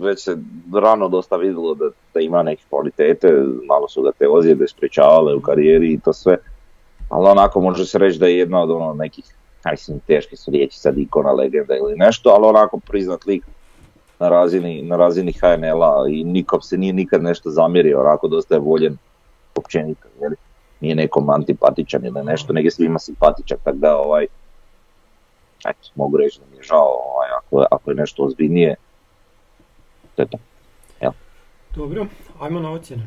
[0.01, 0.37] već se
[0.75, 3.33] rano dosta vidjelo da, da ima neke kvalitete,
[3.69, 6.37] malo su ga te ozljede sprečavale u karijeri i to sve.
[7.09, 9.25] Ali onako može se reći da je jedna od ono nekih,
[9.71, 13.45] mislim teške su riječi sad ikona, legenda ili nešto, ali onako priznat lik
[14.19, 18.61] na razini, na razini HNL-a i nikom se nije nikad nešto zamjerio, onako dosta je
[18.61, 18.97] voljen
[19.55, 20.35] općenito, jer
[20.81, 24.27] nije nekom antipatičan ili nešto, nego je svima simpatičan, tako da ovaj,
[25.67, 28.75] eto, mogu reći da mi je žao ovaj, ako, je- ako je nešto ozbiljnije.
[30.17, 30.39] To je to.
[31.77, 32.07] Dobro,
[32.41, 33.07] ajmo na ocjene.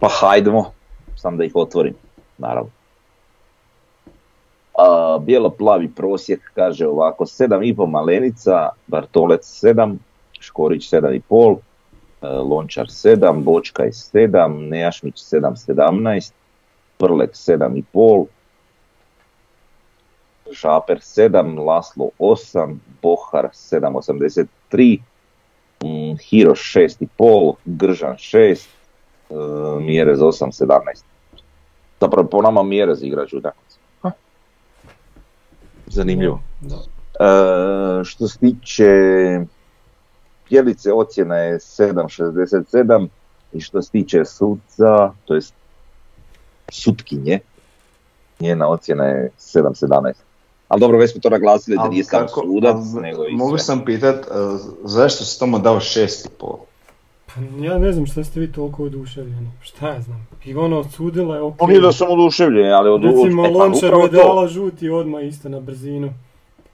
[0.00, 0.72] Pa hajdemo,
[1.16, 1.94] sam da ih otvorim,
[2.38, 2.70] naravno.
[4.78, 9.96] A, bijelo-plavi prosjek kaže ovako, 7,5 Malenica, Bartolec 7,
[10.40, 11.60] Škorić 7,5, e,
[12.22, 16.32] Lončar 7, Bočkaj 7, Nejašmić 7,17,
[16.98, 18.26] Prlek 7,5,
[20.52, 24.98] Žaper 7, Laslo 8, Bohar 7,83,
[25.84, 28.68] mm, Hiro 6,5, Gržan 6,
[29.30, 29.34] e,
[29.80, 31.04] Mjerez 8-17.
[32.00, 33.78] Zapravo po nama Mjerez igrač utakmicu.
[35.86, 36.40] Zanimljivo.
[36.60, 36.76] Da.
[37.20, 38.86] E, što se tiče
[40.52, 43.08] Pjelice ocjena je 7.67
[43.52, 45.54] i što se tiče suca, to jest
[46.72, 47.38] sutkinje,
[48.40, 50.12] njena ocjena je 7.17.
[50.68, 53.84] Ali dobro, već smo to naglasili da nije samo kako- sudac, nego i Mogu sam
[53.84, 54.28] pitat, e,
[54.84, 56.56] zašto si tomu dao šest i pol?
[57.26, 59.50] Pa ja ne znam šta ste vi toliko oduševljeni.
[59.60, 60.26] Šta ja znam.
[60.44, 61.60] I ono odsudila je ok.
[61.68, 65.60] Nije da sam oduševljen, ali od Recimo e, Lončar je dala žuti odmah isto na
[65.60, 66.12] brzinu.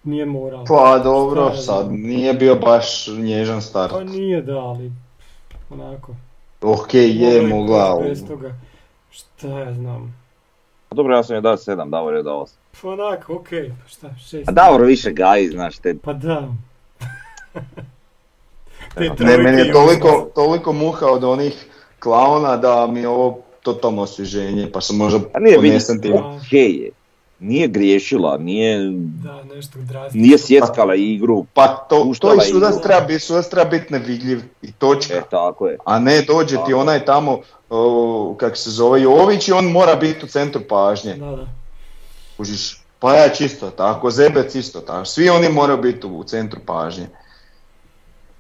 [0.09, 0.65] Nije moralo.
[0.65, 3.93] Pa dobro, ja sad nije bio baš nježan start.
[3.93, 4.93] Pa nije da, ali
[5.71, 6.15] onako.
[6.63, 8.03] Ok, je mogla.
[9.11, 10.17] Šta ja znam.
[10.89, 12.51] Pa Dobro, ja sam je dao 7, Davor je dao 8.
[12.83, 14.49] Pa onako, okej, pa šta, šest.
[14.49, 15.95] A Davor više gaji, znaš, te...
[16.03, 16.49] Pa da.
[18.95, 21.67] Te Ne, meni je toliko, toliko muha od onih
[21.99, 26.15] klauna da mi je ovo totalno osvježenje, pa sam možda A nije, vidi, ponesen tim.
[26.15, 26.91] okej je.
[27.41, 28.91] Nije griješila, nije,
[29.25, 30.23] Da, nešto drastično.
[30.23, 31.45] nije sjeckala igru.
[31.55, 35.15] Pa to, to i sudac treba biti, sudac treba biti nevidljiv i točka.
[35.15, 35.79] E, tako je.
[35.85, 36.77] A ne dođe ti Tako.
[36.81, 41.15] onaj tamo, o, kak se zove Jović i on mora biti u centru pažnje.
[41.15, 41.47] Da, da.
[42.37, 47.07] Kužiš, pa ja čisto tako, Zebec isto tako, svi oni moraju biti u centru pažnje.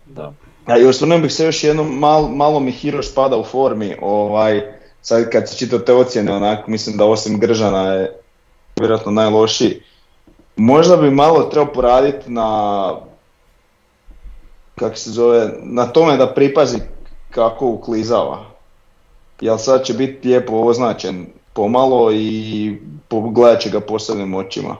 [0.06, 0.32] Da.
[0.66, 4.62] A i osvrnuo bih se još jednom, mal, malo mi Hiroš pada u formi, ovaj,
[5.02, 8.16] sad kad se čita te ocjene, onak, mislim da osim Gržana je
[8.80, 9.82] vjerojatno najlošiji.
[10.56, 12.90] Možda bi malo trebao poraditi na,
[14.74, 16.78] kako se zove, na tome da pripazi
[17.30, 18.44] kako uklizava.
[19.40, 22.78] Jel sad će biti lijepo označen pomalo i
[23.10, 24.76] gledat će ga posebnim očima.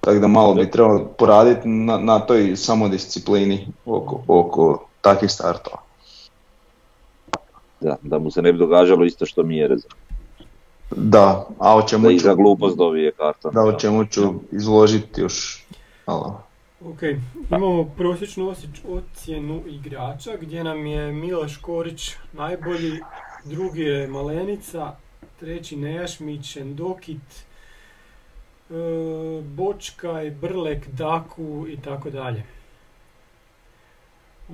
[0.00, 5.76] Tako da malo bi trebalo poraditi na, na toj samodisciplini oko, oko takvih startova.
[7.80, 9.94] Da, da mu se ne bi događalo isto što mi je rezano.
[10.90, 13.54] Da, a o čemu Da ću, za glupost dobije karton.
[13.54, 14.20] da, o čemu ću
[14.52, 15.66] izložiti još
[16.06, 16.42] malo.
[16.84, 16.98] Ok,
[17.50, 23.00] imamo prosječnu osjeć- ocjenu igrača gdje nam je Miloš Korić najbolji,
[23.44, 24.92] drugi je Malenica,
[25.40, 27.44] treći Nejašmić, Endokit,
[28.70, 28.74] e,
[29.44, 32.42] Bočkaj, Brlek, Daku i tako dalje.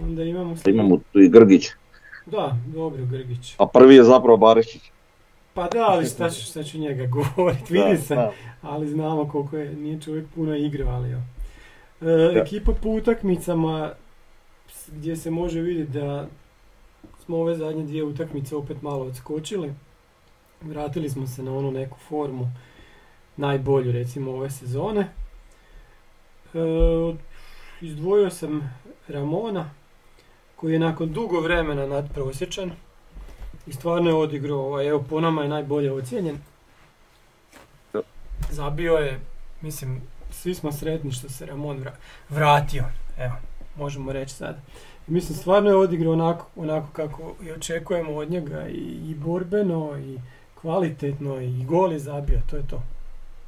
[0.02, 0.56] Onda imamo...
[0.66, 1.66] Imamo tu i Grgić,
[2.26, 3.54] Da, dobro Grgić.
[3.58, 4.82] a prvi je zapravo Barišić.
[5.56, 8.14] Pa da, ali šta ću, šta ću njega govoriti, vidi se.
[8.14, 8.32] da.
[8.62, 11.22] ali znamo koliko je, nije čovjek puno igrao, ali jo.
[12.00, 13.92] E, ekipa po utakmicama
[14.88, 16.26] gdje se može vidjeti da
[17.24, 19.74] smo ove zadnje dvije utakmice opet malo odskočili.
[20.60, 22.48] Vratili smo se na onu neku formu
[23.36, 25.00] najbolju recimo ove sezone.
[26.54, 26.58] E,
[27.80, 28.74] izdvojio sam
[29.08, 29.70] Ramona
[30.56, 32.72] koji je nakon dugo vremena nadprosječan
[33.66, 36.38] i stvarno je odigrao, ovaj, evo po nama je najbolje ocijenjen.
[38.50, 39.20] Zabio je,
[39.60, 41.96] mislim, svi smo sretni što se Ramon vra-
[42.28, 42.84] vratio,
[43.18, 43.32] evo,
[43.76, 44.56] možemo reći sad.
[45.08, 49.98] I mislim, stvarno je odigrao onako, onako kako i očekujemo od njega i, i borbeno
[49.98, 50.18] i
[50.60, 52.82] kvalitetno i gol je zabio, to je to.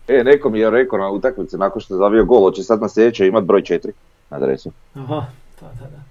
[0.09, 2.89] E, neko mi je rekao na utakmici nakon što je zavio gol, hoće sad na
[2.89, 3.91] sljedeće imat broj 4
[4.31, 4.73] na adresu.
[4.95, 5.27] Aha,
[5.61, 6.03] da, da, da.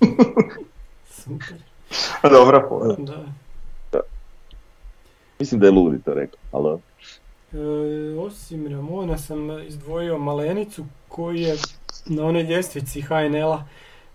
[1.22, 1.56] Super,
[2.38, 2.94] Dobra fora.
[2.98, 4.00] da.
[5.38, 6.78] Mislim da je Ludi to rekao, ali
[7.52, 11.56] E, osim Ramona sam izdvojio Malenicu koji je
[12.06, 13.64] na onoj ljestvici HNL-a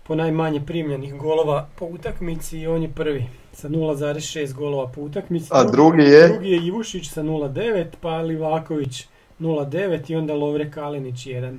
[0.02, 5.48] po najmanje primljenih golova po utakmici i on je prvi sa 0,6 golova po utakmici.
[5.50, 6.28] A drugi je?
[6.28, 9.06] Drugi je Ivušić sa 0,9 pa Livaković
[9.40, 11.58] 0,9 i onda Lovre Kalinić 1.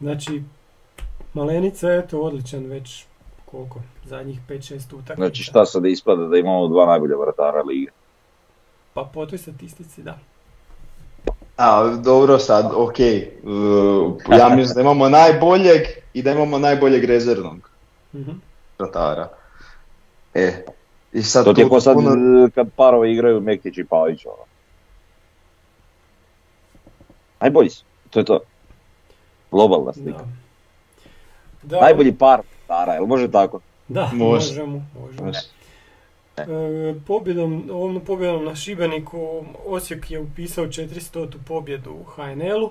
[0.00, 0.42] Znači,
[1.34, 3.04] Malenica je to odličan već
[3.50, 5.14] koliko, zadnjih 5-6 utakmica.
[5.16, 7.90] znači šta sad ispada da imamo dva najbolja vratara lige.
[8.94, 10.18] Pa po toj statistici da.
[11.56, 12.94] A, dobro sad, ok.
[13.44, 15.82] Uh, ja mislim da imamo najboljeg
[16.14, 17.70] i da imamo najboljeg rezervnog
[18.14, 18.30] Mhm.
[18.78, 19.28] vratara.
[20.34, 20.64] E,
[21.12, 24.26] i sad To ti je tu ko sad puno- kad parovi igraju Mektić i Pavić.
[24.26, 24.44] Ono.
[27.40, 28.40] Najbolji su, to je to.
[29.50, 30.18] Globalna slika.
[30.18, 30.26] Da.
[31.62, 33.60] Da, Najbolji par vratara, jel može tako?
[33.88, 34.24] Da, Može.
[34.24, 35.26] možemo, možemo.
[35.26, 35.38] Može.
[36.36, 41.28] E, pobjedom, ovom pobjedom na Šibeniku Osijek je upisao 400.
[41.46, 42.70] pobjedu u HNL-u.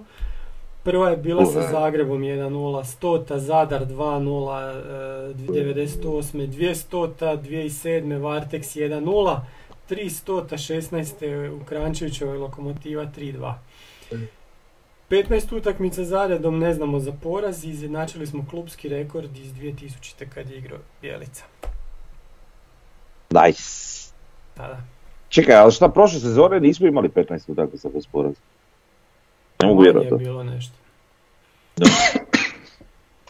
[0.83, 1.61] Prva je bila sa.
[1.61, 7.07] Zagrebom 1-0, 100, Zadar 2-0, e, 98, 200,
[7.37, 9.39] 2007, Varteks 1-0,
[9.89, 11.49] 300, 16.
[11.51, 13.53] u Krančevićevoj Lokomotiva 3-2.
[15.09, 20.25] 15 utakmica za redom ne znamo za poraz i izjednačili smo klubski rekord iz 2000.
[20.33, 21.43] kad je igrao Bjelica.
[23.29, 24.11] Nice.
[24.57, 24.81] Da, da.
[25.29, 28.39] Čekaj, ali šta prošle sezone nismo imali 15 utakmica bez poraza?
[29.61, 30.13] Ne mogu vjerovati.
[30.13, 30.73] je bilo nešto.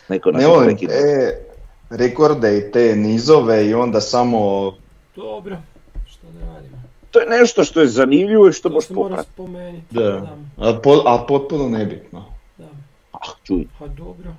[0.09, 1.37] Neko Ne je volim te
[1.89, 4.71] rekorde i te nizove i onda samo
[5.15, 5.57] Dobro.
[7.17, 9.29] To je nešto što je zanimljivo i što To možeš se mora poprati.
[9.33, 9.95] spomenuti.
[9.95, 10.01] Da.
[10.11, 12.25] Da, a, po, a potpuno nebitno.
[12.57, 12.65] da.
[13.11, 13.67] Ah, čuj.
[13.79, 14.31] Pa dobro.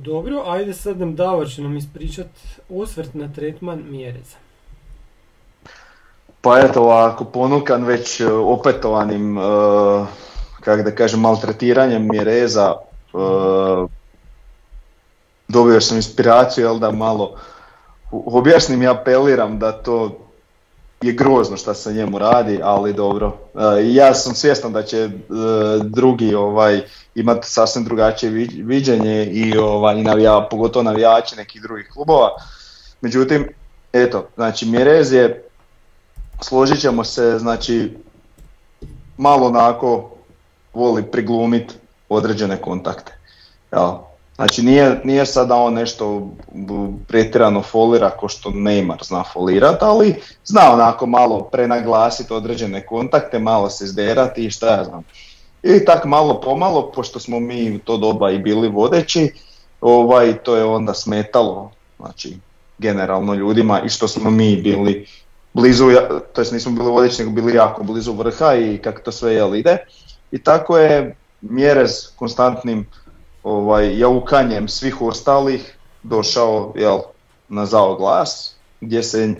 [0.00, 2.26] dobro, ajde sad nam Davor će nam ispričat
[2.68, 4.36] osvrt na tretman Mjereza.
[6.40, 9.44] Pa eto ovako, ponukan već e, opetovanim, uh,
[10.60, 12.74] kako da kažem, maltretiranjem Mjereza,
[13.12, 13.90] uh,
[15.48, 17.36] dobio sam inspiraciju, jel da malo
[18.26, 20.18] objasnim i apeliram da to
[21.02, 23.36] je grozno šta se njemu radi, ali dobro.
[23.84, 25.10] ja sam svjestan da će
[25.82, 26.82] drugi ovaj
[27.14, 28.30] imati sasvim drugačije
[28.64, 32.30] viđenje i ovaj navija, pogotovo navijači nekih drugih klubova.
[33.00, 33.48] Međutim,
[33.92, 35.44] eto, znači Mjerez je
[36.40, 37.96] složit ćemo se, znači
[39.16, 40.10] malo onako
[40.74, 41.74] voli priglumit
[42.08, 43.12] određene kontakte.
[43.72, 44.13] Ja.
[44.34, 46.28] Znači nije, nije sada on nešto
[47.08, 50.14] pretjerano folira ko što Neymar zna folirat, ali
[50.44, 55.02] zna onako malo prenaglasiti određene kontakte, malo se izderati i šta ja znam.
[55.62, 59.32] I tak malo pomalo, pošto smo mi u to doba i bili vodeći,
[59.80, 62.36] ovaj, to je onda smetalo znači,
[62.78, 65.06] generalno ljudima i što smo mi bili
[65.52, 65.84] blizu,
[66.32, 69.54] to jest nismo bili vodeći nego bili jako blizu vrha i kako to sve jel
[69.54, 69.76] ide.
[70.32, 72.86] I tako je mjere s konstantnim
[73.44, 76.98] ovaj, jaukanjem svih ostalih došao jel,
[77.48, 79.34] na zao glas gdje se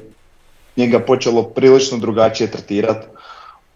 [0.77, 3.07] njega počelo prilično drugačije tretirati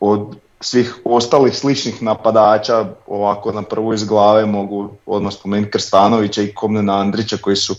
[0.01, 6.55] od svih ostalih sličnih napadača, ovako na prvu iz glave mogu odmah spomenuti Krstanovića i
[6.55, 7.75] Komnena Andrića koji su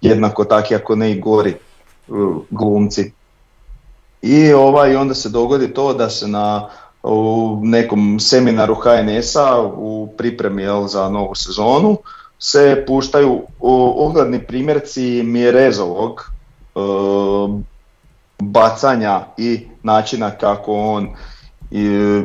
[0.00, 1.54] jednako takvi ako ne i gori
[2.08, 3.12] uh, glumci.
[4.22, 6.68] I ovaj, onda se dogodi to da se na
[7.02, 11.96] u nekom seminaru HNS-a u pripremi jel, za novu sezonu
[12.38, 13.42] se puštaju
[13.96, 16.32] ogledni primjerci Mjerezovog
[16.74, 17.60] uh,
[18.38, 21.08] bacanja i načina kako on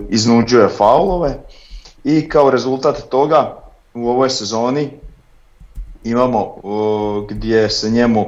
[0.09, 1.37] iznuđuje faulove
[2.03, 3.57] i kao rezultat toga
[3.93, 4.89] u ovoj sezoni
[6.03, 6.55] imamo
[7.29, 8.25] gdje se njemu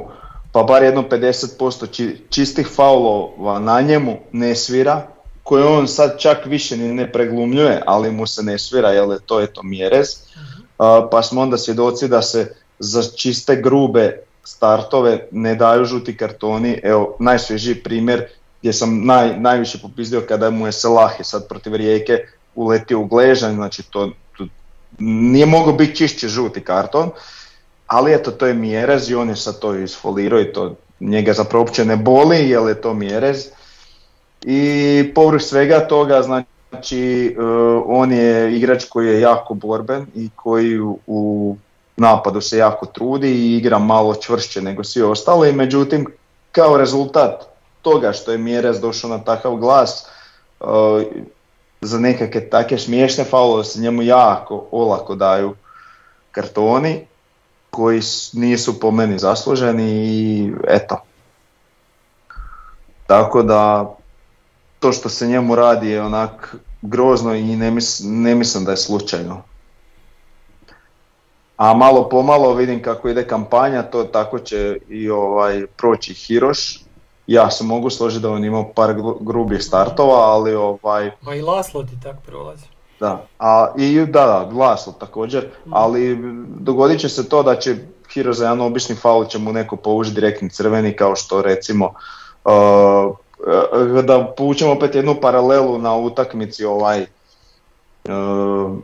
[0.52, 5.06] pa bar jedno 50% čistih faulova na njemu ne svira,
[5.48, 9.40] koje on sad čak više ni ne preglumljuje, ali mu se ne svira, jer to
[9.40, 10.16] je to mjerez.
[10.36, 10.62] Mhm.
[11.10, 16.80] Pa smo onda svjedoci da se za čiste grube startove ne daju žuti kartoni.
[16.82, 18.26] Evo, najsvježiji primjer
[18.60, 22.18] gdje sam naj, najviše popizdio kada mu je Selahi sad protiv Rijeke
[22.54, 24.46] uletio u gležanj, znači to, to
[24.98, 27.10] nije mogao biti čišće žuti karton,
[27.86, 31.64] ali eto to je mjerez i on je sad to isfolirao i to njega zapravo
[31.64, 33.48] uopće ne boli jer je to mjerez.
[34.42, 40.80] I povrh svega toga znači uh, on je igrač koji je jako borben i koji
[41.06, 41.56] u,
[41.96, 46.06] napadu se jako trudi i igra malo čvršće nego svi ostali, međutim
[46.52, 47.44] kao rezultat
[47.82, 50.06] toga što je Mjerez došao na takav glas,
[50.60, 50.68] uh,
[51.80, 55.54] za nekakve takve smiješne faulove se njemu jako olako daju
[56.30, 57.06] kartoni
[57.70, 58.00] koji
[58.32, 61.00] nisu po meni zasluženi i eto.
[63.06, 63.94] Tako da
[64.80, 67.72] to što se njemu radi je onak grozno i ne,
[68.04, 69.42] ne mislim da je slučajno.
[71.56, 76.88] A malo pomalo vidim kako ide kampanja, to tako će i ovaj proći Hiroš
[77.28, 81.10] ja se mogu složiti da on imao par grubih startova, ali ovaj...
[81.20, 82.66] Ma i Laslo ti tak prolazi.
[83.00, 85.70] Da, a, i da, da, Laslo također, mm.
[85.74, 87.76] ali dogodit će se to da će
[88.12, 91.94] Hiro za jedan obični faul će mu neko povući direktni crveni kao što recimo
[92.44, 93.16] uh
[94.04, 97.02] da povučemo opet jednu paralelu na utakmici ovaj
[98.04, 98.76] uh,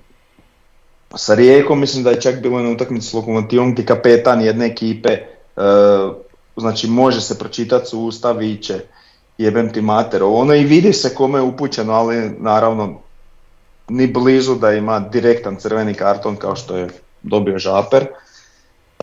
[1.14, 5.18] sa Rijekom, mislim da je čak bilo na utakmici s Lokomotivom gdje kapetan jedne ekipe
[6.56, 8.80] znači može se pročitati su usta viće
[9.38, 13.00] jebem ti mater, ono i vidi se kome je upućeno, ali naravno
[13.88, 16.88] ni blizu da ima direktan crveni karton kao što je
[17.22, 18.06] dobio Žaper.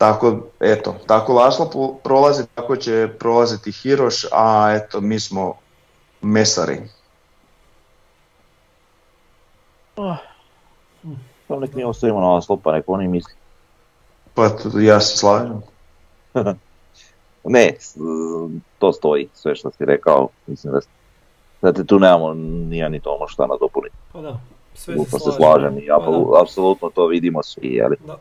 [0.02, 1.70] Tako, eto, tako Laslo
[2.04, 5.54] prolazi, tako će prolaziti Hiroš, a eto, mi smo
[6.22, 6.82] mesari.
[9.96, 10.16] Oh.
[11.48, 13.34] Pa nek mi ostavimo na Laslo, pa nek oni misli.
[14.34, 14.50] Pa
[14.82, 15.62] ja se slažem.
[17.44, 17.74] Ne,
[18.80, 20.74] to stoji, sve što si rekao, mislim
[21.62, 23.96] da te tu nemamo nija ni Tomo šta nadopuniti.
[24.14, 24.40] Pa da,
[24.74, 27.98] sve se, se slažem i pa apsolutno to vidimo svi, jeli?
[28.08, 28.18] Da.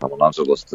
[0.00, 0.68] Samo nažalost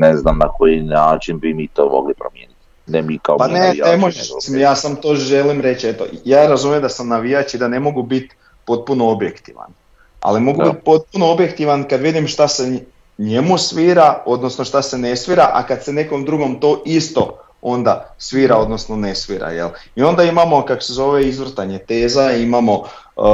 [0.00, 2.58] ne znam na koji način bi mi to mogli promijeniti.
[2.86, 6.82] Ne mi kao pa ne, ne možeš, ja sam to želim reći, eto, ja razumijem
[6.82, 9.72] da sam navijač i da ne mogu biti potpuno objektivan.
[10.20, 12.80] Ali mogu biti potpuno objektivan kad vidim šta se
[13.18, 18.14] njemu svira, odnosno šta se ne svira, a kad se nekom drugom to isto onda
[18.18, 19.50] svira, odnosno ne svira.
[19.50, 19.68] Jel?
[19.96, 23.26] I onda imamo, kako se zove, izvrtanje teza, imamo uh,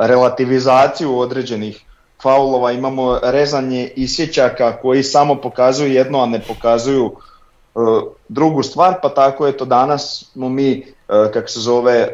[0.00, 1.84] relativizaciju određenih
[2.22, 7.78] faulova, imamo rezanje isječaka koji samo pokazuju jedno, a ne pokazuju e,
[8.28, 10.84] drugu stvar, pa tako je to danas smo mi, e,
[11.32, 12.10] kako se zove, e,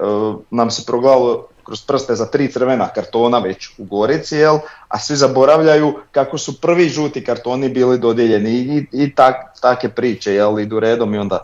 [0.51, 4.59] nam se progledalo kroz prste za tri crvena kartona već u Gorici, jel?
[4.89, 10.35] a svi zaboravljaju kako su prvi žuti kartoni bili dodijeljeni i, i tak, take priče
[10.35, 10.61] jel?
[10.61, 11.39] idu redom i onda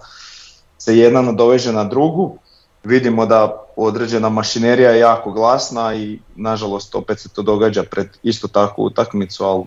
[0.78, 2.38] se jedna nadoveže na drugu.
[2.84, 8.48] Vidimo da određena mašinerija je jako glasna i nažalost opet se to događa pred isto
[8.48, 9.64] takvu utakmicu, ali,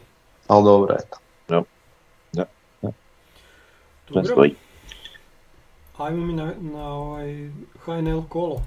[0.47, 1.17] ali dobro eto.
[4.05, 4.55] To Dobro, stoji.
[5.97, 7.49] ajmo mi na, na ovaj
[7.85, 8.61] HNL kolo,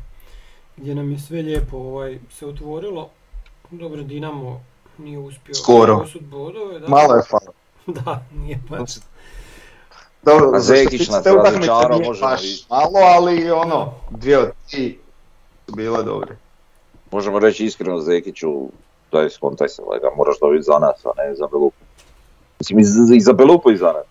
[0.76, 3.08] gdje nam je sve lijepo ovaj, se otvorilo.
[3.70, 4.64] Dobro, Dinamo
[4.98, 6.06] nije uspio Skoro.
[6.20, 6.78] bodove.
[6.78, 7.52] Da, Malo je falo.
[8.04, 8.90] Da, nije baš.
[10.22, 12.30] Dobro, što se Zekić nas te utakmice razočarao, možemo
[12.70, 14.98] Malo, ali ono, dvije od tri
[15.66, 16.36] su bile dobre.
[17.12, 18.68] Možemo reći iskreno Zekiću,
[19.12, 21.76] daj skontaj se, lega, moraš dobiti za nas, a ne za Belupu.
[22.58, 22.78] Mislim,
[23.14, 24.06] i za, Belupu i za nas.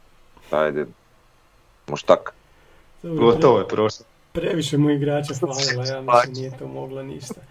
[0.51, 0.86] Ajde,
[1.88, 2.34] moš tak.
[3.03, 4.06] Dobro, Gotovo je prošlo.
[4.32, 7.41] Previše mu igrača slavila, ja mislim nije to mogla ništa.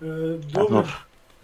[0.00, 0.04] E,
[0.52, 0.84] dobro,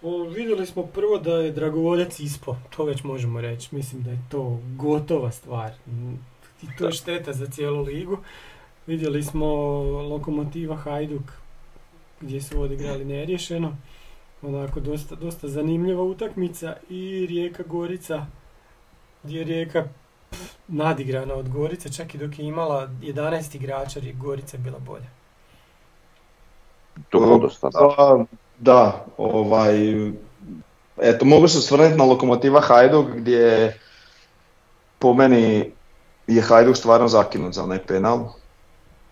[0.03, 3.75] o, vidjeli smo prvo da je Dragovoljac ispo, to već možemo reći.
[3.75, 5.71] Mislim da je to gotova stvar.
[6.63, 8.19] I to je šteta za cijelu ligu.
[8.87, 9.47] Vidjeli smo
[10.11, 11.33] Lokomotiva Hajduk
[12.21, 13.77] gdje su odigrali neriješeno.
[14.43, 18.27] Onako dosta, dosta zanimljiva utakmica i Rijeka Gorica
[19.23, 19.85] gdje je Rijeka
[20.31, 25.09] pff, nadigrana od Gorice, čak i dok je imala 11 igrača, je Gorica bila bolja.
[27.11, 27.79] To je podosta, da.
[27.97, 28.25] Pa,
[28.59, 29.77] da, ovaj,
[30.97, 33.79] eto, mogu se osvrnuti na Lokomotiva Hajduk gdje
[34.99, 35.73] po meni
[36.27, 38.29] je Hajduk stvarno zakinut za onaj penal.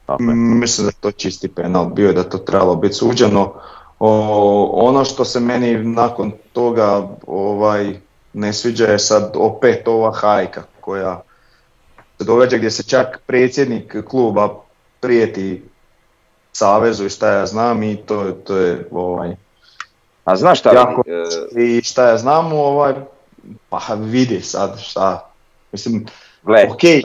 [0.06, 0.34] Tako je.
[0.34, 3.52] Mm, Mislim da je to čisti penal, bio da to trebalo biti suđeno.
[3.98, 7.96] O, ono što se meni nakon toga ovaj,
[8.32, 11.22] ne sviđa je sad opet ova hajka koja
[12.18, 14.48] se događa gdje se čak predsjednik kluba
[15.00, 15.62] prijeti
[16.52, 19.36] savezu i šta ja znam i to, to je ovaj,
[20.24, 21.02] A znaš šta, Jako.
[21.56, 22.94] e, i šta ja znam ovaj,
[23.68, 25.30] pa vidi sad šta,
[25.72, 26.06] mislim,
[26.42, 27.02] gle, ok, e,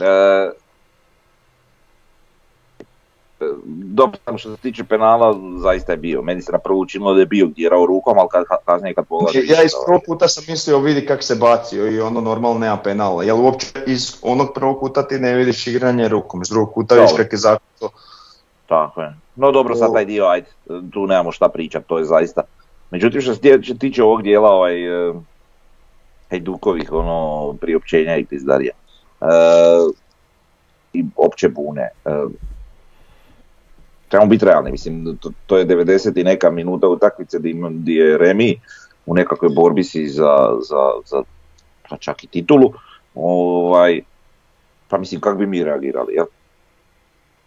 [3.64, 6.22] dobro samo što se tiče penala, zaista je bio.
[6.22, 9.34] Meni se na prvu učinilo da je bio dirao rukom, ali kad, kasnije kad pogledaš...
[9.34, 13.24] Ja iz prvog puta sam mislio vidi kako se bacio i ono normalno nema penala.
[13.24, 17.10] Jel uopće iz onog prvog puta ti ne vidiš igranje rukom, iz drugog puta vidiš
[17.16, 17.90] kako je zakuto.
[18.66, 19.14] Tako je.
[19.36, 20.46] No dobro, sad taj dio, ajde,
[20.92, 22.42] tu nemamo šta pričat, to je zaista.
[22.90, 25.12] Međutim, što se tiče- tiče ovog dijela, ovaj, e,
[26.30, 28.72] Hajdukovih, ono, priopćenja i pizdarija,
[29.20, 29.26] e,
[30.92, 32.10] i opće bune, e,
[34.12, 38.18] trebamo biti realni, mislim, to, to je 90 i neka minuta utakmice ima- di je
[38.18, 38.60] Remi
[39.06, 41.22] u nekakvoj borbi si za, za, za
[41.88, 42.72] pa čak i titulu,
[43.14, 44.00] ovaj,
[44.88, 46.26] pa mislim, kako bi mi reagirali, jel?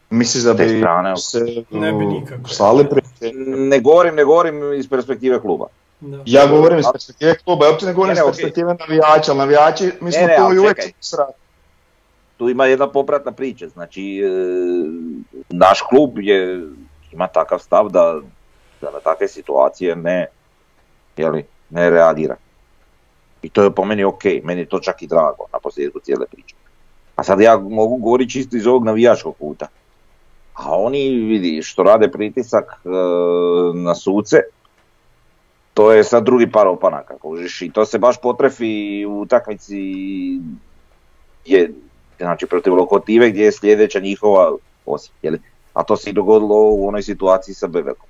[0.09, 1.39] Misliš da bi strane, se
[1.71, 2.49] Ne bi uh, nikako.
[2.49, 3.01] slali pre...
[3.69, 5.67] Ne govorim, ne govorim iz perspektive kluba.
[5.99, 6.17] Da.
[6.25, 9.37] Ja govorim iz perspektive kluba, ja uopće ne govorim Ne, ne, iz perspektive navijača, ali
[9.37, 11.44] navijači, mi smo Ne, ne, tu ali i uvijek srati.
[12.37, 14.29] Tu ima jedna popratna priča, znači e,
[15.49, 16.67] naš klub je,
[17.11, 18.19] ima takav stav da,
[18.81, 20.27] da na takve situacije ne,
[21.17, 22.35] jeli, ne reagira.
[23.41, 26.25] I to je po meni ok, meni je to čak i drago na posljedku cijele
[26.31, 26.55] priče.
[27.15, 29.67] A sad ja mogu govoriti čisto iz ovog navijačkog puta.
[30.53, 32.89] A oni, vidi, što rade pritisak e,
[33.73, 34.37] na suce,
[35.73, 37.15] to je sad drugi par opanaka,
[37.61, 39.81] i to se baš potrefi u utakmici
[41.45, 41.73] je,
[42.17, 44.51] znači protiv Lokomotive gdje je sljedeća njihova
[44.85, 45.39] Osijek, jeli?
[45.75, 48.07] a to se i dogodilo u onoj situaciji sa Bebekom.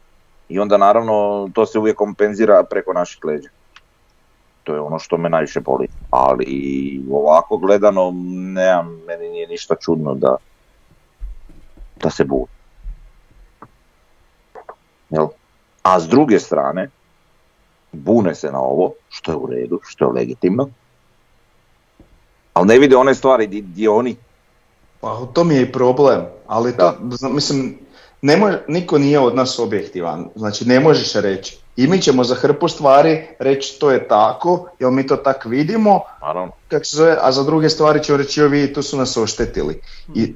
[0.50, 3.50] I onda naravno to se uvijek kompenzira preko naših leđa.
[4.64, 5.88] To je ono što me najviše boli.
[6.10, 8.12] Ali ovako gledano,
[8.54, 10.36] ne, meni nije ništa čudno da,
[11.96, 12.48] da se buni.
[15.10, 15.28] Jel?
[15.84, 16.90] A s druge strane,
[17.92, 20.70] bune se na ovo, što je u redu, što je legitimno,
[22.56, 24.16] ali ne vide one stvari di, di oni
[25.02, 27.78] Pa to mi je i problem, ali to, zna- mislim,
[28.22, 31.58] ne može, niko nije od nas objektivan, znači ne možeš reći.
[31.76, 36.00] I mi ćemo za hrpu stvari reći to je tako, jer mi to tak vidimo,
[36.68, 39.82] kak se zove, a za druge stvari će reći joj vidi tu su nas oštetili.
[40.16, 40.34] I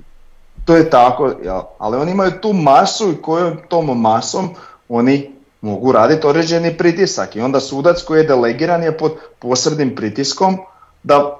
[0.65, 1.61] to je tako, jel?
[1.77, 4.49] ali oni imaju tu masu i kojom tom masom
[4.89, 10.57] oni mogu raditi određeni pritisak i onda sudac koji je delegiran je pod posrednim pritiskom
[11.03, 11.39] da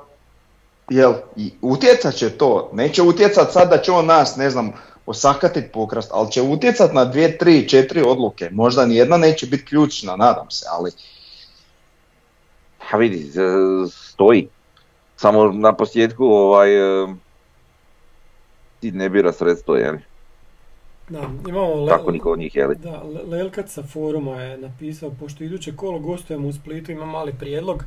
[0.89, 4.71] jel, i utjecat će to, neće utjecat sad da će on nas, ne znam,
[5.05, 10.15] osakatit pokrast, ali će utjecat na dvije, tri, četiri odluke, možda nijedna neće biti ključna,
[10.15, 10.91] nadam se, ali
[12.91, 13.31] a vidi,
[13.91, 14.47] stoji.
[15.17, 17.07] Samo na posljedku ovaj, e,
[18.79, 19.95] ti ne bira sredstvo, jel?
[21.09, 21.19] Da,
[21.49, 22.73] imamo le- Tako niko od njih, jel?
[22.75, 27.33] Da, Le- Lelkat sa foruma je napisao, pošto iduće kolo gostujemo u Splitu, ima mali
[27.39, 27.83] prijedlog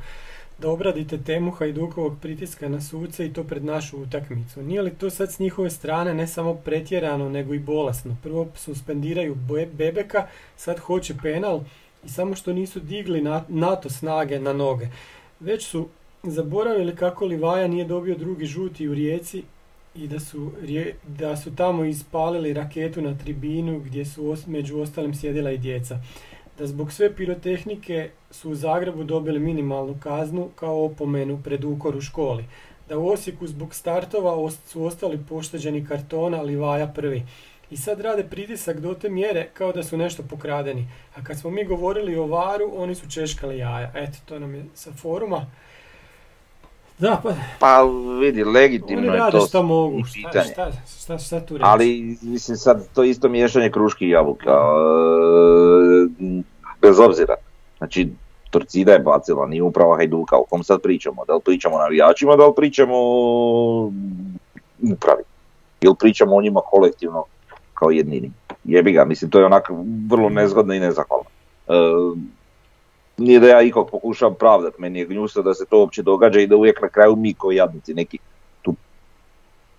[0.63, 4.63] da obradite temu Hajdukovog pritiska na suce i to pred našu utakmicu.
[4.63, 8.17] Nije li to sad s njihove strane ne samo pretjerano, nego i bolesno?
[8.23, 11.61] Prvo suspendiraju Be- Bebeka, sad hoće penal
[12.05, 14.87] i samo što nisu digli na- NATO snage na noge.
[15.41, 15.89] Već su
[16.23, 19.43] zaboravili kako Livaja nije dobio drugi žuti u Rijeci
[19.95, 20.53] i da su,
[21.09, 25.99] da su tamo ispalili raketu na tribinu gdje su među ostalim sjedila i djeca.
[26.59, 32.01] Da zbog sve pirotehnike su u Zagrebu dobili minimalnu kaznu kao opomenu pred ukor u
[32.01, 32.45] školi.
[32.89, 37.23] Da u Osijeku zbog startova su ostali pošteđeni kartona Livaja prvi.
[37.71, 40.89] I sad rade pritisak do te mjere kao da su nešto pokradeni.
[41.15, 43.93] A kad smo mi govorili o varu, oni su češkali jaja.
[43.95, 45.47] Eto, to nam je sa foruma.
[47.03, 47.83] Da, pa Pa
[48.21, 50.05] vidi, oni legitimno je to šta mogu.
[50.05, 50.71] Šta, šta,
[51.03, 51.65] šta, šta tu reći?
[51.67, 54.51] Ali, mislim, sad to isto miješanje kruški i jabuka.
[56.21, 56.43] e,
[56.83, 57.35] Bez obzira.
[57.79, 58.09] Znači,
[58.51, 60.37] Torcida je bacila, nije uprava Hajduka.
[60.37, 61.25] O kom sad pričamo?
[61.25, 62.97] Da li pričamo o navijačima, da li pričamo
[64.93, 65.23] upravi?
[65.81, 67.25] Ili pričamo o njima kolektivno
[67.75, 68.31] kao jednini?
[68.65, 69.71] Jebi ga, mislim, to je onak
[70.11, 71.25] vrlo nezgodno i nezahvalno.
[71.69, 71.73] E,
[73.17, 76.47] nije da ja ikog pokušavam pravdat, meni je gnjusto da se to uopće događa i
[76.47, 78.19] da uvijek na kraju mi koji jadnici neki
[78.63, 78.75] tu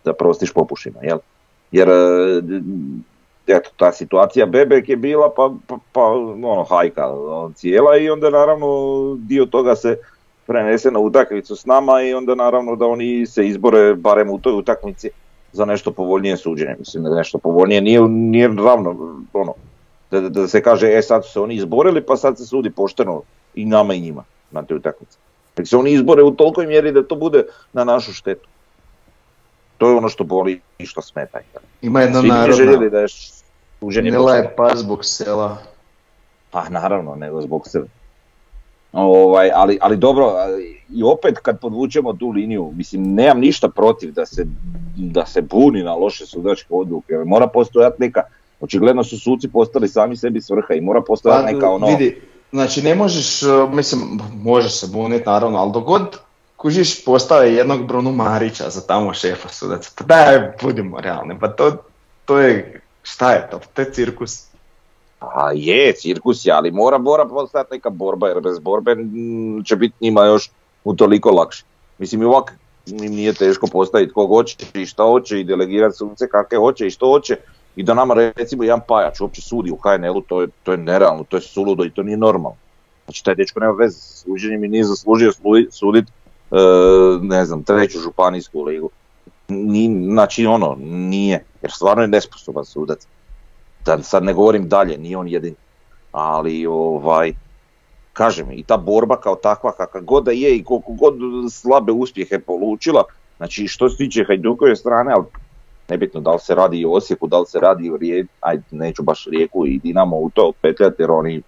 [0.05, 1.17] da prostiš popušima, jel?
[1.71, 2.41] Jer, e,
[3.47, 8.29] eto, ta situacija Bebek je bila pa, pa, pa ono, hajka ono, cijela i onda
[8.29, 8.67] naravno
[9.19, 9.97] dio toga se
[10.45, 14.53] prenese na utakmicu s nama i onda naravno da oni se izbore barem u toj
[14.53, 15.09] utakmici
[15.51, 16.75] za nešto povoljnije suđenje.
[16.79, 19.53] Mislim da nešto povoljnije nije, nije ravno, ono,
[20.22, 23.22] da, da se kaže, e sad su se oni izborili pa sad se sudi pošteno
[23.55, 25.18] i nama i njima na toj utakmici.
[25.57, 28.47] Nek se oni izbore u tolikoj mjeri da to bude na našu štetu.
[29.78, 31.39] To je ono što boli i što smeta.
[31.82, 33.07] Ima jedna Svi narodna, željeli da je
[33.80, 34.32] suđenje ne pošteno.
[34.32, 35.57] laje pas zbog sela.
[36.51, 37.88] Pa naravno, nego zbog sebe.
[38.93, 40.34] Ovaj, ali, ali dobro,
[40.89, 44.45] i opet kad podvučemo tu liniju, mislim, nemam ništa protiv da se,
[44.97, 48.22] da se buni na loše sudačke odluke, mora postojati neka,
[48.64, 51.86] očigledno su suci postali sami sebi svrha i mora postojati neka ono...
[51.86, 56.18] Pa, vidi, znači ne možeš, uh, mislim, možeš se buniti naravno, ali dok god
[56.55, 61.72] kužiš postave jednog Brunu Marića za tamo šefa sudaca, pa daj, budimo realni, pa to,
[62.26, 64.45] to je, šta je to, to je cirkus.
[65.20, 68.95] A je, cirkus je, ali mora, mora postojati neka borba, jer bez borbe
[69.66, 70.49] će biti njima još
[70.84, 71.64] utoliko lakše.
[71.97, 72.53] Mislim i ovak
[72.88, 76.91] im nije teško postaviti kog hoće i šta hoće i delegirati suce kakve hoće i
[76.91, 77.38] što hoće
[77.76, 81.24] i da nama recimo jedan pajač uopće sudi u HNL-u, to je, to je nerealno,
[81.24, 82.57] to je suludo i to nije normalno.
[83.05, 85.32] Znači taj dečko nema veze sa suđenjem i nije zaslužio
[85.71, 86.11] suditi
[87.21, 88.89] ne znam, treću županijsku ligu.
[89.47, 93.07] Ni, znači ono, nije, jer stvarno je nesposoban sudac
[93.86, 95.55] da sad ne govorim dalje, nije on jedin.
[96.11, 97.34] Ali ovaj,
[98.13, 101.15] kažem, i ta borba kao takva kakva god je i koliko god
[101.51, 103.03] slabe uspjehe polučila,
[103.38, 105.26] znači što se tiče Hajdukove strane, ali
[105.89, 109.03] nebitno da li se radi i Osijeku, da li se radi o Rijeku, ajde neću
[109.03, 111.41] baš Rijeku i Dinamo u to petljati jer oni,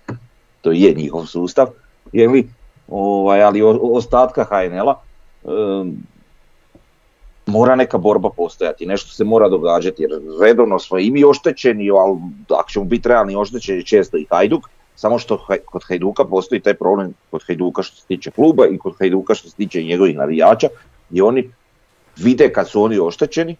[0.61, 1.67] to je njihov sustav,
[2.11, 2.49] je li,
[2.87, 4.95] ovaj, ali o, ostatka HNL-a,
[5.43, 5.97] um,
[7.45, 10.11] mora neka borba postojati, nešto se mora događati jer
[10.41, 12.17] redovno smo i mi oštećeni, ali
[12.49, 17.13] ako ćemo biti realni oštećeni često i Hajduk, samo što kod Hajduka postoji taj problem
[17.31, 20.67] kod Hajduka što se tiče kluba i kod Hajduka što se tiče njegovih navijača
[21.11, 21.49] i oni
[22.17, 23.55] vide kad su oni oštećeni,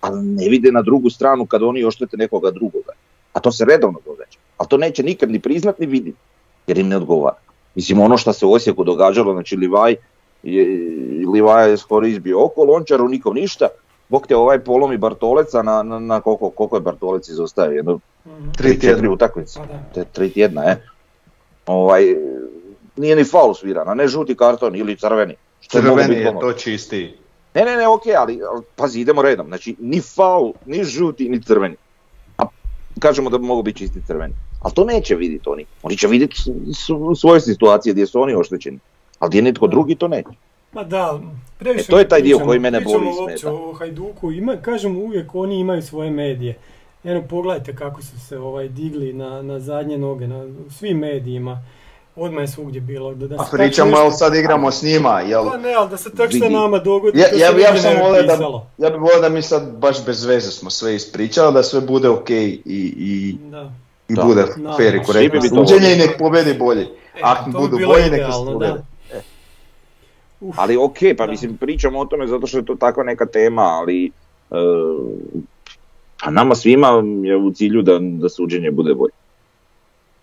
[0.00, 2.92] ali ne vide na drugu stranu kad oni oštete nekoga drugoga.
[3.32, 4.38] A to se redovno događa.
[4.56, 6.18] Ali to neće nikad ni priznat ni vidjeti,
[6.66, 7.36] jer im ne odgovara.
[7.74, 9.94] Mislim, ono što se u Osijeku događalo, znači Livaj
[10.42, 10.66] je,
[11.32, 13.68] Livaja je skoro izbio oko, Lončaru nikom ništa,
[14.08, 18.50] Bog te ovaj polomi Bartoleca na, na, na koliko, koliko je Bartolec izostavio, jedno Mhm.
[18.50, 19.10] Tri četiri tjedna.
[19.10, 20.76] utakmice, Pa te tri tjedna, e.
[21.66, 22.14] Ovaj,
[22.96, 25.34] nije ni faul sviran, a ne žuti karton ili crveni.
[25.60, 26.40] Što je Crveni biti je ono.
[26.40, 27.14] to čistiji.
[27.58, 29.46] Ne, ne, ne, ok, ali, ali pazi, idemo redom.
[29.46, 31.76] Znači, ni faul, ni žuti, ni crveni.
[32.38, 32.44] A
[32.98, 34.34] kažemo da bi mogao biti čisti crveni.
[34.62, 35.64] Ali to neće vidjeti oni.
[35.82, 36.36] Oni će vidjeti
[37.16, 38.78] svoje situacije gdje su oni oštećeni.
[39.18, 40.28] Ali gdje netko drugi to neće.
[40.72, 41.20] Ma da,
[41.58, 43.54] previše E, to je taj dio koji mene boli i pričamo uopće smeta.
[43.54, 46.58] o Hajduku, ima, kažem uvijek oni imaju svoje medije.
[47.04, 51.62] Eno pogledajte kako su se ovaj digli na, na zadnje noge, na svim medijima.
[52.18, 53.14] Odmah je svugdje bilo.
[53.14, 55.44] Da, da A se pričamo, jel sad igramo s njima, jel?
[55.44, 56.54] Pa ne, ali da se tak šta Vidi.
[56.54, 58.32] nama dogodi, Ja, to ja, se bi- ja bi volio da,
[58.78, 62.08] ja bi volio da mi sad baš bez veze smo sve ispričali, da sve bude
[62.08, 63.70] ok i, i, Da.
[64.08, 64.22] i Da.
[64.22, 64.72] bude Da.
[64.72, 66.82] fair i korektno suđenje i nek pobedi bolji.
[66.82, 66.86] E,
[67.22, 68.82] Ako bi budu bilo bolji, nek idealno, pobede.
[70.56, 71.30] Ali ok, pa da.
[71.30, 74.06] mislim pričamo o tome zato što je to takva neka tema, ali
[74.50, 74.54] e,
[76.18, 76.88] a nama svima
[77.22, 79.12] je u cilju da, da suđenje bude bolje.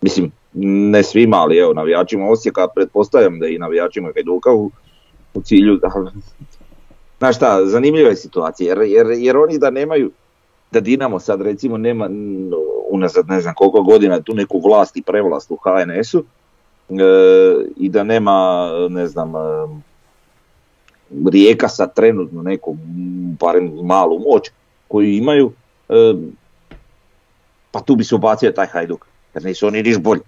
[0.00, 4.70] Mislim, ne svima, ali evo, navijačima Osijeka, pretpostavljam da i navijačima Hajduka u,
[5.34, 5.90] u cilju da...
[7.18, 10.10] Znaš šta, zanimljiva je situacija, jer, jer, jer oni da nemaju,
[10.70, 12.08] da Dinamo sad recimo nema
[12.90, 16.24] unazad ne znam koliko godina tu neku vlast i prevlast u HNS-u,
[16.88, 17.04] e,
[17.76, 19.38] i da nema, ne znam, e,
[21.30, 22.76] Rijeka sad trenutno neku
[23.40, 24.50] barem malu moć
[24.88, 25.52] koju imaju,
[25.88, 26.14] e,
[27.70, 30.20] pa tu bi se ubacio taj Hajduk, jer nisu oni niš bolji.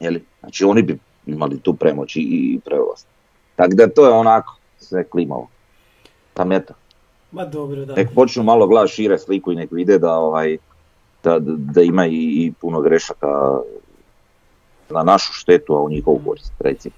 [0.00, 0.24] Jeli?
[0.40, 3.06] Znači oni bi imali tu premoć i, prevlast.
[3.56, 5.48] Tako da to je onako sve klimavo.
[6.34, 6.74] Pa eto,
[7.32, 7.94] Ma dobro, da.
[7.94, 10.56] nek počnu malo gledati šire sliku i nek vide da, ovaj,
[11.24, 13.26] da, da ima i, i puno grešaka
[14.90, 16.94] na našu štetu, a u njihovu korist, recimo.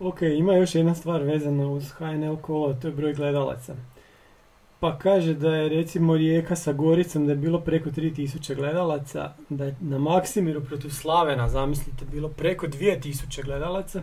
[0.00, 3.74] Ok, ima još jedna stvar vezana uz HNL kolo, to je broj gledalaca.
[4.80, 9.64] Pa kaže da je recimo Rijeka sa Goricom da je bilo preko 3000 gledalaca, da
[9.64, 14.02] je na Maksimiru protiv Slavena, zamislite, bilo preko 2000 gledalaca,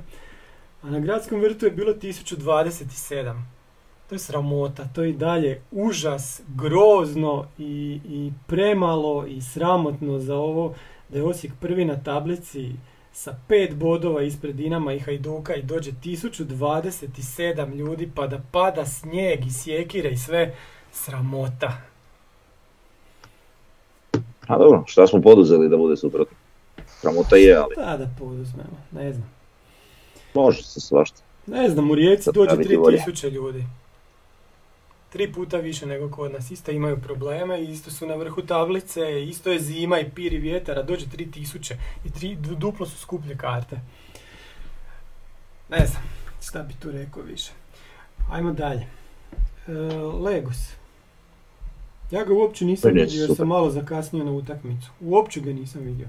[0.82, 3.42] a na Gradskom vrtu je bilo 1027.
[4.10, 10.36] To je sramota, to je i dalje užas, grozno i, i premalo i sramotno za
[10.36, 10.74] ovo
[11.10, 12.72] da je Osijek prvi na tablici
[13.14, 19.46] sa pet bodova ispred Dinama i Hajduka i dođe 1027 ljudi pa da pada snijeg
[19.46, 20.56] i sjekire i sve
[20.92, 21.72] sramota.
[24.48, 26.38] A dobro, šta smo poduzeli da bude suprotno?
[26.88, 29.30] Sramota je, ali Da, da poduzmemo, ne znam.
[30.34, 31.22] može se svašta.
[31.48, 32.98] Ne znam, u Rijeci dođe praviti volje.
[33.08, 33.66] 3000 ljudi.
[35.14, 36.52] Tri puta više nego kod nas.
[36.52, 40.84] Isto imaju probleme, isto su na vrhu tablice, isto je zima i piri vjetar, a
[40.84, 41.74] dođe 3000
[42.06, 43.80] i tri, du- duplo su skuplje karte.
[45.70, 46.04] Ne znam,
[46.42, 47.52] šta bi tu rekao više.
[48.32, 48.88] Ajmo dalje.
[49.68, 49.72] E,
[50.22, 50.58] Legos.
[52.12, 53.36] Ja ga uopće nisam vidio jer super.
[53.38, 54.90] sam malo zakasnio na utakmicu.
[55.02, 56.08] Uopće ga nisam vidio.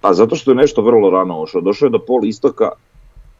[0.00, 1.60] Pa zato što je nešto vrlo rano ošao.
[1.60, 2.70] Došao je do pol istoka,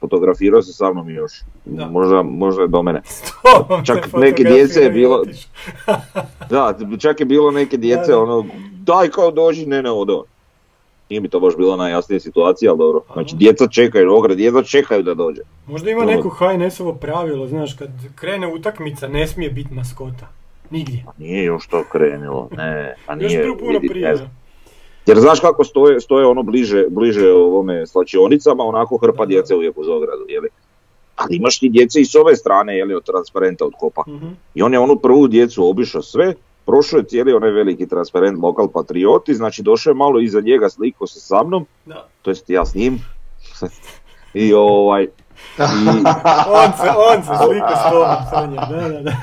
[0.01, 1.33] fotografirao se sa mnom još.
[1.65, 1.87] Da.
[1.87, 3.03] Možda, možda je do mene.
[3.87, 5.25] Čak neke djece je bilo-.
[6.51, 8.19] Da, čak je bilo neke djece, Da, da.
[8.19, 10.25] ono, daj kao dođi, ne, ne, ode on.
[11.11, 13.01] Nije mi to baš bila najjasnija situacija, ali dobro.
[13.13, 15.41] Znači, djeca čekaju, ogre, djeca čekaju da dođe.
[15.67, 20.29] Možda ima Ono- neko HNS-ovo pravilo, znaš, kad krene utakmica ne smije biti maskota.
[20.71, 21.03] Nigdje.
[21.07, 24.29] Pa nije još to krenulo, ne, pa Još nije, vidi, prije.
[25.09, 29.27] Jer znaš kako stoje, stoje ono bliže, bliže ovome slačionicama, onako hrpa Da.
[29.29, 30.49] djece uvijek uz ogradu, jeli.
[31.17, 34.03] Ali imaš ti djece i s ove strane, jeli, od transparenta od kopa.
[34.09, 34.27] Mhm.
[34.55, 36.35] I on je onu prvu djecu obišao sve,
[36.67, 41.07] prošao je cijeli onaj veliki transparent lokal patrioti, znači došao je malo iza njega, sliko
[41.07, 42.07] se sa mnom, Da.
[42.23, 42.99] to jest ja s njim.
[44.35, 45.09] I ovaj, i,
[46.61, 49.15] On se, on se slika s tobom, Sanja, da, da, da.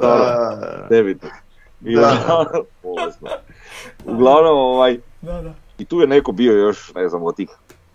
[0.00, 0.86] Da.
[0.90, 1.18] David.
[1.84, 2.46] I Da.
[4.06, 4.16] ono.
[4.16, 5.54] Uglavnom, ovaj, da, da.
[5.78, 7.48] I tu je neko bio još, ne znam, od tih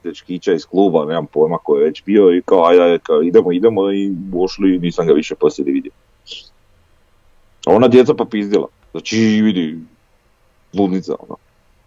[0.04, 3.52] dečkića iz kluba, nemam pojma ko je već bio i kao ajde, ajde, kao idemo,
[3.52, 5.92] idemo i ušli i nisam ga više poslije vidio.
[7.66, 8.68] A ona djeca pa pizdila.
[8.92, 9.80] Znači vidi,
[10.74, 11.36] ludnica ono.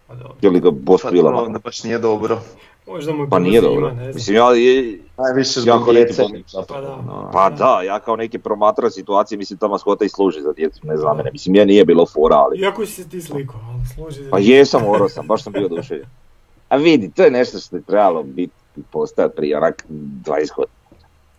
[0.07, 0.15] Pa.
[0.43, 2.41] Je li ga bos Pa pila to na- onda baš nije dobro.
[2.89, 3.89] Možda mu je Pa nije zima, dobro.
[3.91, 4.15] ne znam.
[4.15, 6.65] Mislim, ja, je, Najviše Jako zbog lijepi djece.
[6.69, 6.97] Pa da.
[7.07, 7.31] No.
[7.33, 10.97] pa da, ja kao neki promatra situacije, mislim ta maskota i služi za djecu, ne
[10.97, 11.31] za mene.
[11.33, 12.59] Mislim, ja nije bilo fora, ali...
[12.59, 14.31] Iako si se ti sliko, ali služi za...
[14.31, 16.09] Pa jesam, morao sam, baš sam bio oduševljen.
[16.69, 20.79] A vidi, to je nešto što je trebalo biti i postojati prije onak 20 godina.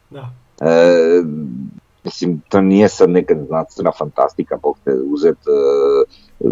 [0.10, 0.30] Da.
[0.62, 1.24] E,
[2.04, 6.48] mislim, to nije sad neka znanstvena fantastika, bog te uzet e,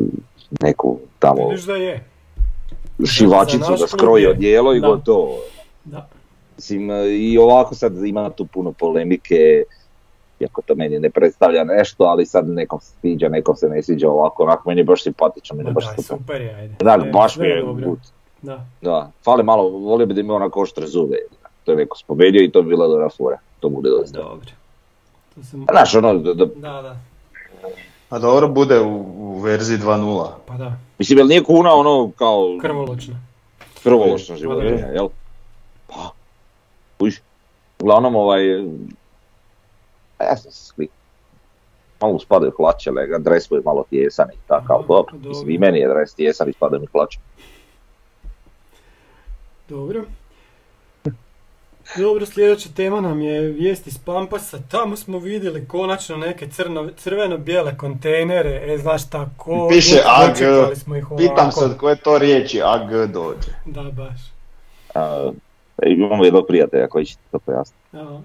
[0.62, 2.17] neku tamo Vidiš da je.
[3.06, 4.30] Šivačicu da skroji je.
[4.30, 4.88] odijelo i Da.
[4.88, 5.38] gotovo.
[5.86, 6.08] Da.
[6.56, 9.64] Mislim, i ovako sad ima tu puno polemike,
[10.40, 14.10] iako to meni ne predstavlja nešto, ali sad nekom se sviđa, nekom se ne sviđa
[14.10, 16.04] ovako, onako meni je baš simpatično, meni je baš super.
[16.04, 16.76] super je, ajde.
[16.80, 18.00] Da, baš mi je gut.
[18.42, 18.66] Da.
[18.82, 21.18] Da, fali malo, volio bi da ima onako oštre zube.
[21.64, 23.38] To je neko spomenuo i to bi bila dobra fora.
[23.60, 24.20] To bude dosta.
[24.20, 24.50] Dobro.
[25.36, 25.66] To sam...
[25.72, 26.98] Znaš, ono, da, da, Da, da.
[28.10, 30.28] A dobro bude u, u verziji 2.0.
[30.46, 30.74] Pa da.
[31.00, 33.16] mislim, jel nije kuna ono kao Krvoločno.
[33.84, 34.94] krvoločno Pa životinja, da.
[34.94, 35.08] jel?
[35.88, 36.10] Pa,
[37.00, 37.16] uš.
[37.80, 38.60] Uglavnom, ovaj,
[40.18, 40.90] a ja sam se slik.
[42.02, 45.14] Malo spadaju hlače, lega, dres mu je malo tijesan i tako, ali dobro.
[45.24, 47.20] Mislim, i meni je dres tijesan i spadaju mi hlače.
[49.70, 50.04] Dobro.
[51.96, 54.60] Dobro, sljedeća tema nam je vijest iz Pampasa.
[54.72, 58.74] Tamo smo vidjeli konačno neke crno, crveno-bijele kontejnere.
[58.74, 59.68] E, znaš šta, ko...
[59.72, 60.36] Piše AG.
[61.18, 63.52] Pitam se od koje to riječi AG dođe.
[63.66, 64.20] Da, baš.
[64.96, 65.32] A,
[65.86, 67.98] imamo jednog prijatelja koji će ti to pojasniti.
[67.98, 68.20] Aha.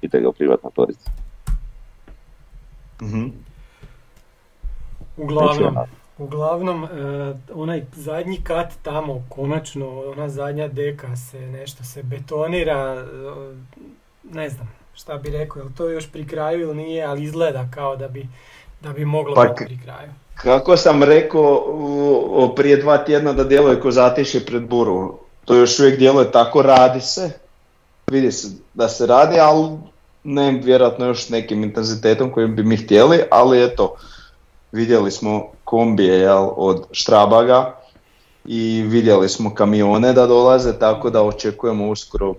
[0.00, 1.10] Pite ga u privatna torica.
[3.02, 3.26] Mhm.
[5.16, 5.90] Uglavnom, Znači,
[6.22, 6.88] uglavnom, e,
[7.54, 13.04] onaj zadnji kat tamo, konačno, ona zadnja deka se, nešto se betonira, e,
[14.32, 17.68] ne znam šta bi rekao, je li to još pri kraju ili nije, ali izgleda
[17.74, 18.28] kao da bi,
[18.80, 20.10] da bi moglo Pa biti pri kraju.
[20.34, 25.98] Kako sam rekao prije dva tjedna da djeluje ko zatišje pred buru, to još uvijek
[25.98, 27.30] djeluje tako, radi se,
[28.06, 29.78] vidi se da se radi, ali
[30.24, 33.96] ne vjerojatno još nekim intenzitetom kojim bi mi htjeli, ali eto,
[34.72, 37.74] vidjeli smo kombije jel, od Štrabaga
[38.44, 42.34] i vidjeli smo kamione da dolaze, tako da očekujemo uskoro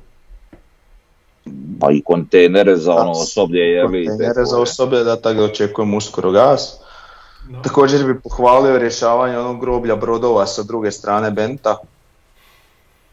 [1.79, 4.05] Pa i kontejnere za ono osoblje, je li?
[4.07, 6.77] kontejnere za osobe, da tako da očekujemo uskoro gas.
[7.49, 7.61] Da.
[7.61, 11.77] Također bi pohvalio rješavanje onog groblja brodova sa druge strane Benta.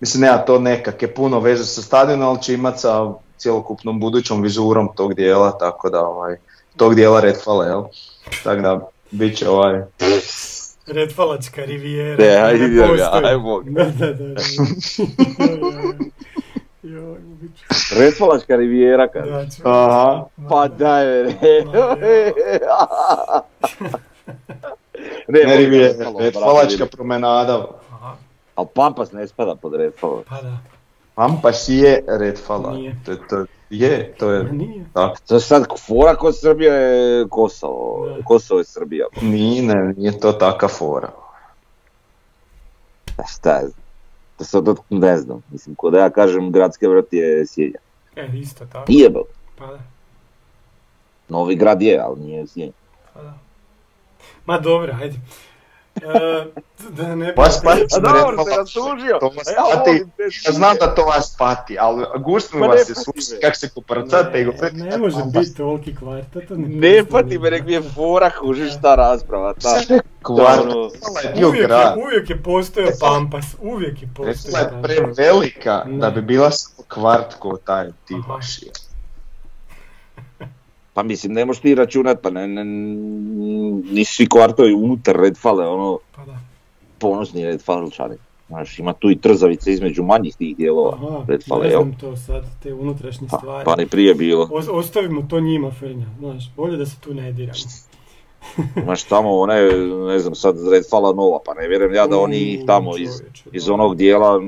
[0.01, 4.89] Mislim, nema to nekakve puno veze sa stadionom, ali će imat sa cjelokupnom budućom vizurom
[4.97, 6.37] tog dijela, tako da ovaj,
[6.77, 7.83] tog dijela Redfalla, jel?
[8.45, 9.81] Tako da, bit će ovaj...
[10.87, 12.25] Redfalačka rivijera.
[12.25, 13.25] Ne, ajde, ne postoji.
[13.25, 13.63] ajmo.
[13.67, 14.25] Da, da, da.
[14.25, 14.41] da.
[17.51, 19.29] Će- Resfalačka rivijera kad.
[19.29, 19.47] Da.
[19.65, 20.25] Aha.
[20.49, 21.33] Pa daj me, ne.
[25.29, 27.67] Ne, molim Rivijera, brate, promenada.
[27.91, 28.17] Aha,
[28.55, 30.23] Ali Pampas ne spada pod Redfalla.
[30.29, 30.59] pa da.
[31.15, 32.73] Pampas je Redfalla.
[32.73, 32.97] Nije.
[33.07, 34.85] To, to, je, to je nije.
[34.95, 35.17] tako.
[35.29, 38.09] To je sad fora kod Srbije je Kosovo.
[38.09, 38.25] Da.
[38.25, 39.07] Kosovo je Srbija.
[39.23, 41.11] Nije, ne, nije to taka fora.
[43.19, 43.69] A Šta je?
[44.39, 45.43] To sad ne znam.
[45.51, 47.79] Mislim, ko da ja kažem gradski vrat je Sjenja.
[48.17, 48.93] E, isto tako.
[48.93, 49.23] Nije bel.
[49.59, 49.79] Pa da,
[51.29, 52.73] Novi grad je, ali nije Sjenja.
[53.15, 53.35] pa da.
[54.47, 55.17] Ma dobro, ajde.
[56.03, 56.45] E,
[56.91, 57.35] da ne.
[57.35, 59.19] Vas pati, A dobro, Redfalla, se rastužio.
[59.21, 59.91] to vas A ja pati.
[59.91, 62.05] volim te Ja znam da to vas pati, ali
[62.53, 63.41] ne vas se sluša me.
[63.41, 64.73] kak se kuprcate i govorite.
[64.75, 68.73] Ne može biti toliki kvarta, to ne Ne pati me, nek mi je fora, kužiš
[68.83, 69.55] ta rasprava.
[69.55, 69.75] Ta.
[70.23, 70.91] Kvart, Da, ono,
[71.35, 71.97] je Uvijek je, grad.
[71.99, 74.83] uvijek je postojao Pampas, uvijek je postojao je Pampas.
[74.85, 75.99] prevelika Ne.
[75.99, 78.33] da bi bila samo kvart ko taj ti Aha.
[78.35, 78.71] vaši.
[81.01, 82.65] Pa mislim, ne možeš ti računat, pa ne, ne,
[83.93, 86.39] nisu svi kvartovi unutar Redfale, ono, Pa da.
[86.99, 88.17] ponosni Redfalčani.
[88.49, 92.45] Znaš, ima tu i trzavice između manjih tih dijelova Aha, Redfale, ne znam to sad,
[92.63, 93.65] te unutrašnje Pa, stvari.
[93.65, 94.49] pa ni prije bilo.
[94.53, 97.59] O- ostavimo to njima, Frnja, znaš, bolje da se tu ne diramo.
[98.85, 99.63] Znaš, tamo one,
[100.09, 103.11] ne znam, sad Redfala nova, pa ne vjerujem ja da oni ih tamo iz,
[103.53, 104.41] iz onog dijela,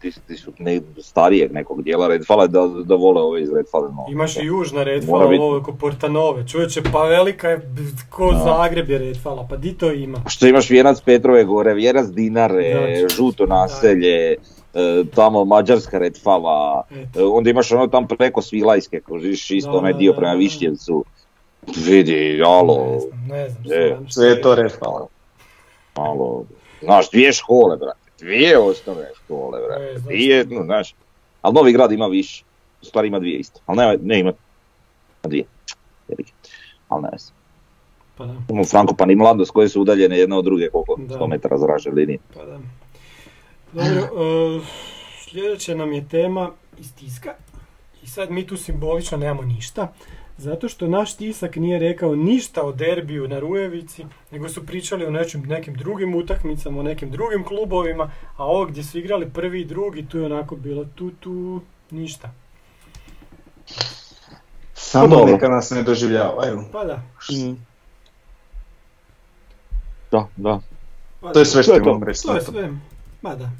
[0.00, 4.06] ti, ti su ne, starijeg nekog dijela Redfala, da, da vole ove iz Redfale nova.
[4.10, 6.48] Imaš i južna Mora Redfala, biti- ovo je ko Portanove.
[6.48, 7.60] Čovječe, pa velika je,
[8.10, 8.38] ko Da.
[8.38, 10.18] Zagreb je Redfala, pa di to ima?
[10.28, 14.36] Što imaš Vijenac Petrove gore, Vijenac Dinare, Znači, Žuto naselje, e,
[15.14, 17.20] tamo Mađarska Redfala, Eto.
[17.20, 20.32] e, onda imaš ono tam preko Svilajske, kožiš isto Da, onaj dio prema.
[20.34, 21.04] Višnjevcu.
[21.78, 23.48] Vidi, alo, Ne znam, ne
[23.88, 24.04] znam.
[24.04, 24.40] E, Sve je je.
[24.40, 25.06] to Redfalla.
[25.96, 26.44] malo,
[26.82, 30.94] znaš, dvije škole, brate, dvije osnovne škole, E, brate, znaš dvije, no, znaš,
[31.42, 32.44] ali Novi grad ima više,
[32.82, 34.32] u stvari ima dvije isto, ali ne, ne ima,
[35.22, 35.44] dvije,
[36.88, 37.34] ali ne znam.
[38.16, 41.18] Pa da, Imamo Frankopan i Mladost koje su udaljene jedna od druge, koliko, Da.
[41.18, 42.18] 100 metara zračne linije.
[42.34, 42.58] pa da.
[43.72, 44.60] Dobro, e,
[45.24, 47.34] sljedeća nam je tema iz tiska.
[48.02, 49.92] I sad mi tu simbolično nemamo ništa.
[50.40, 55.10] Zato što naš tisak nije rekao ništa o derbiju na Rujevici, nego su pričali o
[55.10, 59.64] nečim, nekim drugim utakmicama, o nekim drugim klubovima, a ovo gdje su igrali prvi i
[59.64, 61.60] drugi, tu je onako bilo tu, tu,
[61.90, 62.30] ništa.
[64.74, 66.64] Samo neka nas ne doživljavaju.
[66.72, 67.02] Pa da.
[70.10, 70.60] Da, da,
[71.20, 72.22] Pa To je sve što imam reći.
[72.22, 72.72] To je sve.
[73.22, 73.50] Ma da.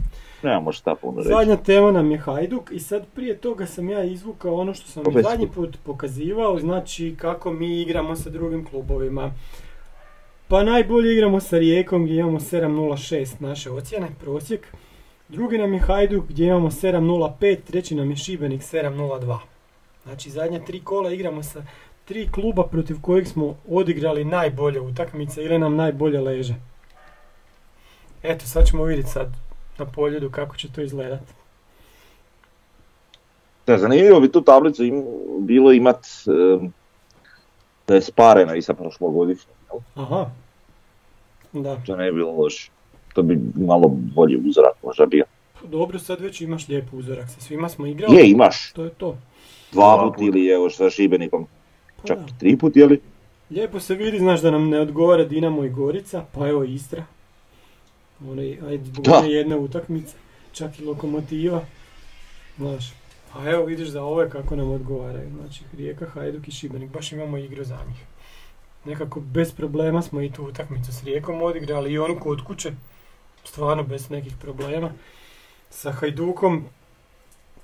[0.43, 1.29] Nemamo šta puno reći.
[1.29, 5.19] Zadnja tema nam je Hajduk i sad prije toga sam ja izvukao ono što sam
[5.19, 9.33] i zadnji put pokazivao, znači kako mi igramo sa drugim klubovima.
[10.49, 14.67] Pa najbolje igramo sa Rijekom gdje imamo 7.06 naše ocjene, prosjek.
[15.29, 19.39] Drugi nam je Hajduk gdje imamo 7.05, treći nam je Šibenik 7.02.
[20.05, 21.63] Znači zadnja tri kola igramo sa
[22.05, 26.55] tri kluba protiv kojih smo odigrali najbolje utakmice ili nam najbolje leže.
[28.23, 29.29] Eto, sad ćemo vidjeti sad
[29.81, 31.21] na poljudu kako će to izgledat.
[33.67, 35.05] Da, zanimljivo bi tu tablicu im,
[35.39, 36.73] bilo imat em,
[37.89, 39.55] da je sparena i sa prošlogodišnjom?
[39.95, 40.31] Aha.
[41.53, 41.77] Da.
[41.87, 42.71] to ne bi bilo loše.
[43.15, 45.25] To bi malo bolji uzorak možda bio.
[45.65, 47.29] Dobro, sad već imaš lijep uzorak.
[47.31, 48.17] Sa svima smo igrali.
[48.17, 48.73] Je, imaš.
[48.73, 49.17] To je to.
[49.73, 51.47] Dva Dva put ili evo sa Šibenikom,
[51.97, 52.27] Pa čak da.
[52.39, 53.01] tri put, jeli?
[53.51, 57.05] Lijepo se vidi, znaš da nam ne odgovara Dinamo i Gorica, pa evo Istra.
[58.29, 59.19] One, ajde, zbog Da.
[59.19, 60.17] one jedne utakmice.
[60.53, 61.65] Čak i Lokomotiva.
[62.59, 62.93] Znaš.
[63.35, 65.31] A evo vidiš za ove kako nam odgovaraju.
[65.41, 68.05] Znači Rijeka, Hajduk i Šibenik, baš imamo igru za njih.
[68.85, 72.73] Nekako bez problema smo i tu utakmicu s Rijekom odigrali i onu kod kuće.
[73.45, 74.91] Stvarno bez nekih problema.
[75.71, 76.65] Sa Hajdukom,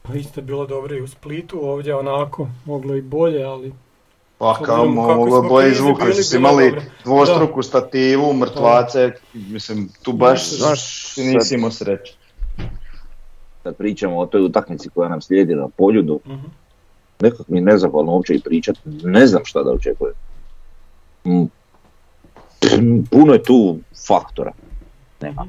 [0.02, 3.72] pa isto je bilo dobro i u Splitu, ovdje onako moglo i bolje, ali
[4.38, 6.74] Pa S kao obzirom kako moglo smo bolje krizi izvukli bili, su si imali
[7.04, 12.14] dvostruku stativu, mrtvace, mislim tu baš Znaš, nisi imao sreće.
[13.62, 16.44] kad pričamo o toj utakmici koja nam slijedi na poljudu, Mhm.
[17.20, 20.14] nekako mi je nezahvalno uopće i pričati, ne znam šta da očekujem.
[21.26, 21.44] Mm,
[23.10, 24.52] Puno je tu faktora.
[25.20, 25.46] Nema.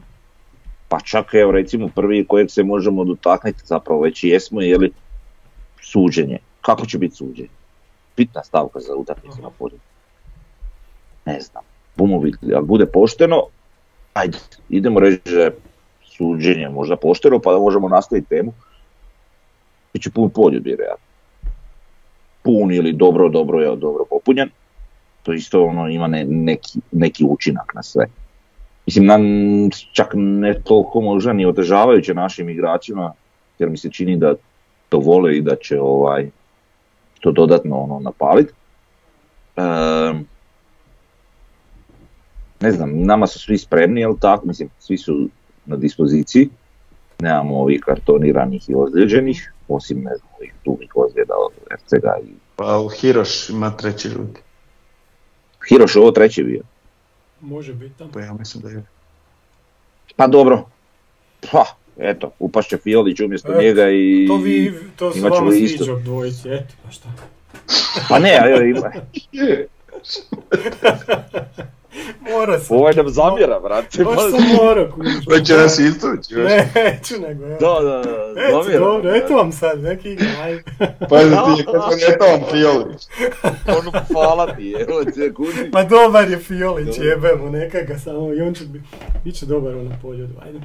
[0.88, 4.92] Pa čak evo recimo prvi kojeg se možemo dotaknuti, zapravo već i jesmo, je li
[5.82, 6.38] suđenje.
[6.62, 7.50] Kako će biti suđenje?
[8.18, 9.82] Bitna stavka za utakmicu na poljudu.
[11.26, 11.64] Ne znam.
[11.96, 13.44] Bumo vidjeli, ako bude pošteno,
[14.14, 14.38] ajde,
[14.70, 15.56] idemo reći da je
[16.04, 18.54] suđenje možda pošteno, pa da možemo nastaviti temu.
[19.94, 21.06] Biće pun poljud, vjerojatno.
[22.42, 24.50] Pun ili dobro, dobro je dobro popunjen.
[25.24, 28.08] To isto ono ima ne- neki, neki učinak na sve.
[28.86, 29.22] Mislim, nam
[29.92, 33.14] čak ne toliko možda ni otežavajuće našim igračima,
[33.60, 34.34] jer mi se čini da
[34.90, 36.30] to vole i da će ovaj
[37.20, 38.54] to dodatno ono napaliti.
[39.56, 40.18] Ehm,
[42.60, 44.46] ne znam, nama su svi spremni, jel tako?
[44.48, 45.30] Mislim, svi su
[45.66, 46.50] na dispoziciji.
[47.20, 52.80] Nemamo ovih kartoniranih i ozlijeđenih, osim ne znam, ovih tuvih ozljeda od Ercega i Pa
[53.02, 54.40] Hiroš ima treći ljudi,
[55.70, 56.62] Hiroš ovo treći bio.
[57.42, 58.12] može biti tamo.
[58.14, 58.86] pa ja mislim da je.
[60.16, 60.66] Pa dobro.
[61.52, 61.66] Pa,
[62.00, 64.26] eto, upašće Fiolić umjesto Eto, njega i...
[64.28, 67.10] To vi, to se vama sviđa dvojici, eto, pa šta.
[68.10, 68.92] Pa ne, a evo, ima.
[72.32, 72.74] Mora se.
[72.74, 74.04] Ovaj nam zamjera, brate.
[74.04, 75.26] Baš pa- sam morao, kužiš.
[75.30, 77.58] Pa će nas istući neću nego, evo.
[77.60, 78.86] Da, da, da, Eto, zamjera.
[78.86, 80.64] dobro, eto vam sad, neki igra, ajde.
[81.10, 83.08] Pa ti, kako je to on Fiolić.
[83.68, 85.70] Ono, hvala ti, evo te, kuži.
[85.74, 88.86] Ma dobar je Fiolić, jebemo, neka ga samo i on će biti,
[89.24, 90.60] bit će dobar on na polju, ajde.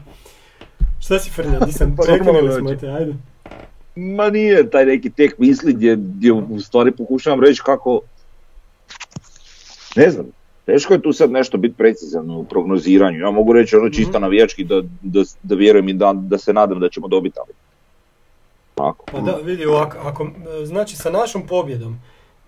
[1.03, 3.15] Šta si Fernand, nisam, prekinuli smo te, ajde.
[3.97, 8.01] Ma nije taj neki tek misli gdje, gdje u stvari pokušavam reći kako,
[9.97, 10.27] ne znam,
[10.67, 13.19] teško je tu sad nešto biti precizan u prognoziranju.
[13.19, 14.21] Ja mogu reći ono čisto Mhm.
[14.23, 17.53] navijački da, da, da vjerujem i da, da se nadam da ćemo dobiti, ali
[18.75, 19.05] tako.
[19.13, 20.31] Pa da, vidi ovako, ako,
[20.65, 21.99] znači sa našom pobjedom,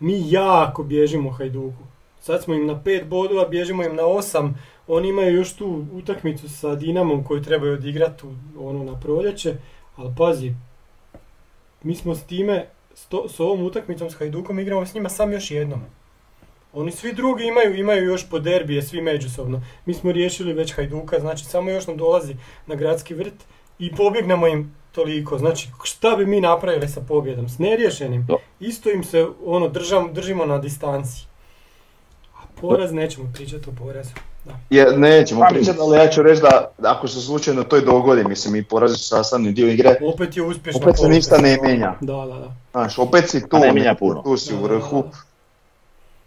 [0.00, 1.82] mi jako bježimo Hajduku.
[2.20, 6.48] Sad smo im na pet bodova, bježimo im na osam, oni imaju još tu utakmicu
[6.48, 9.54] sa Dinamom koju trebaju odigrati u- ono na proljeće,
[9.96, 10.54] ali pazi,
[11.82, 15.32] mi smo s time, s, to- s ovom utakmicom s Hajdukom igramo s njima sam
[15.32, 15.80] još jednom.
[16.72, 19.62] Oni svi drugi imaju, imaju još po derbije, svi međusobno.
[19.86, 23.34] Mi smo riješili već Hajduka, znači samo još nam dolazi na gradski vrt
[23.78, 25.38] i pobjegnemo im toliko.
[25.38, 27.48] Znači, šta bi mi napravili sa pobjedom?
[27.48, 28.26] S neriješenim?
[28.26, 28.34] Da.
[28.60, 31.26] Isto im se ono, držam, držimo na distanci.
[32.34, 34.10] A poraz, nećemo pričati o porazu.
[34.70, 38.24] Je, nećemo Pa pričati, ali ja ću reći da ako se slučajno to i dogodi,
[38.24, 40.80] mislim i porazi su sastavni dio igre, Opet je uspješno.
[40.82, 41.94] Opet se ništa ne mijenja.
[42.00, 42.52] Da, da, da.
[42.72, 44.22] znaš, opet si tu, ne mijenja puno.
[44.22, 45.04] tu si u Da, da, vrhu,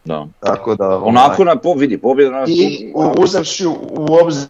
[0.06, 0.14] da.
[0.16, 0.28] Da.
[0.40, 0.98] tako da...
[0.98, 4.48] Onako na po, vidi, pobjeda nas I u- uzevši u obzir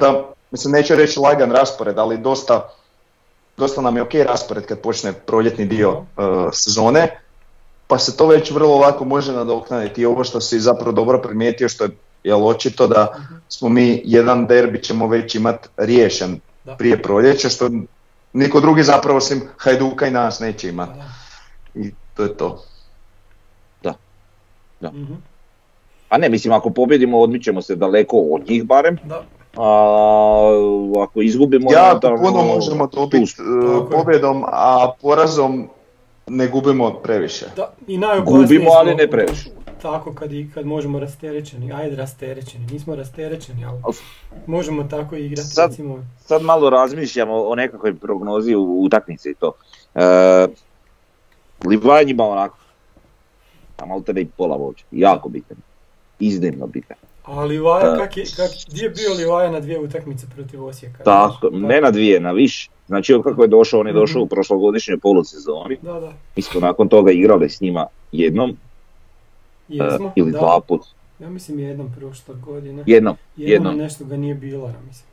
[0.00, 2.68] da, mislim neću reći lagan raspored, ali dosta,
[3.56, 6.04] dosta nam je ok raspored kad počne proljetni dio uh,
[6.52, 7.20] sezone,
[7.86, 11.68] pa se to već vrlo lako može nadoknaditi i ovo što si zapravo dobro primijetio
[11.68, 11.90] što je
[12.24, 13.14] jel, očito da
[13.48, 16.74] smo mi jedan derbi ćemo već imat riješen Da.
[16.76, 17.70] prije proljeća što
[18.32, 21.04] niko drugi zapravo osim Hajduka i nas neće imat Da,
[21.74, 22.64] i to je to.
[24.80, 24.90] da.
[24.92, 25.12] Mhm.
[26.08, 28.98] A ne, mislim, ako pobjedimo, odmićemo se daleko od njih barem.
[29.04, 29.22] Da.
[29.56, 30.50] A
[31.04, 31.72] ako izgubimo...
[31.72, 33.90] Jako naravno, puno možemo dobiti je.
[33.90, 35.68] pobjedom, a porazom
[36.26, 37.46] ne gubimo previše.
[37.56, 39.50] Da, i Gubimo, ali ne previše.
[39.82, 44.00] Tako kad, i, kad možemo rasterećeni, ajde rasterećeni, nismo rasterećeni, ali Al-
[44.46, 46.04] možemo tako igrati, Sad- recimo.
[46.18, 49.52] Sad malo razmišljamo o nekakvoj prognozi u utakmici i to.
[49.94, 50.46] E,
[51.66, 52.58] Livajan ima onako,
[53.76, 55.56] a malo i pola vođa, jako bitan.
[56.18, 56.96] Iznimno bitan.
[57.24, 57.98] A Livaja, E.
[57.98, 61.04] kak je, kak, gdje je bio Livaja na dvije utakmice protiv Osijeka?
[61.04, 62.70] Tako, Pa- ne na dvije, na više.
[62.86, 64.24] Znači kako je došao, on je došao Mhm.
[64.24, 65.76] u prošlogodišnjoj polusezoni.
[65.82, 68.56] Da, da, Mi smo nakon toga igrali s njima jednom
[69.70, 70.12] jesmo.
[70.16, 70.38] ili da.
[70.38, 70.80] dva put.
[71.18, 72.84] Ja mislim jednom prošle godine.
[72.86, 73.76] Jednom, Jednom, jednom.
[73.76, 75.10] nešto ga nije bilo, ja mislim.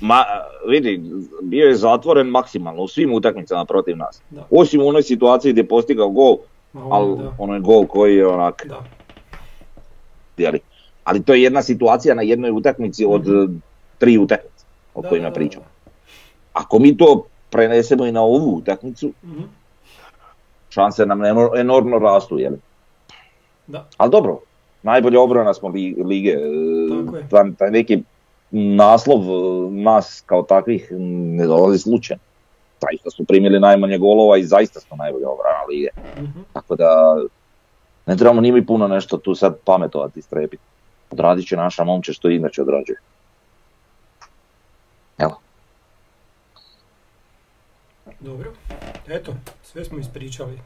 [0.00, 0.24] Ma,
[0.68, 1.02] vidi,
[1.42, 4.20] bio je zatvoren maksimalno u svim utakmicama protiv nas.
[4.30, 4.46] Da.
[4.52, 6.36] Osim u onoj situaciji gdje je postigao gol,
[6.74, 7.06] ali
[7.38, 8.84] onaj gol koji je onak, da.
[10.38, 10.60] jeli.
[11.04, 13.42] Ali to je jedna situacija na jednoj utakmici od Mhm.
[13.44, 13.48] eh,
[13.98, 15.62] tri utakmice o Da, kojima da, da, pričam.
[16.52, 19.42] Ako mi to prenesemo i na ovu utakmicu, Mhm.
[20.70, 22.52] šanse nam eno- enormno rastu, jel?
[23.66, 23.86] Da.
[23.96, 24.40] Ali dobro,
[24.82, 26.30] najbolja obrana smo li- lige.
[26.30, 26.40] e,
[27.04, 27.28] Tako je.
[27.28, 28.02] Taj, taj neki
[28.50, 29.32] naslov e,
[29.72, 30.88] nas kao takvih
[31.30, 32.22] ne dolazi slučajno.
[32.80, 35.88] Zaista su primili najmanje golova i zaista smo najbolja obrana lige.
[36.18, 36.40] Mhm.
[36.52, 37.16] Tako da
[38.06, 40.62] ne trebamo ni mi puno nešto tu sad pametovati i strepiti.
[41.10, 42.98] Odradit će naša momče što inače odrađuje.
[45.18, 45.40] Evo,
[48.20, 48.52] Dobro.
[49.08, 50.58] Eto, sve smo ispričali.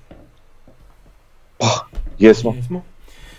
[2.18, 2.54] Jesmo.
[2.56, 2.82] Jesmo.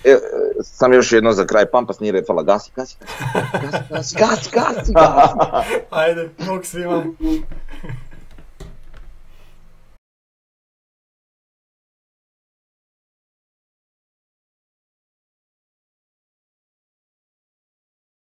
[0.04, 0.20] E, e,
[0.64, 3.14] sam još jedno za kraj, Pampas nije refala, gasi, gasi, gasi,
[3.62, 4.94] gasi, gasi, gasi, gasi, gasi.
[5.90, 7.04] Ajde, bok svima.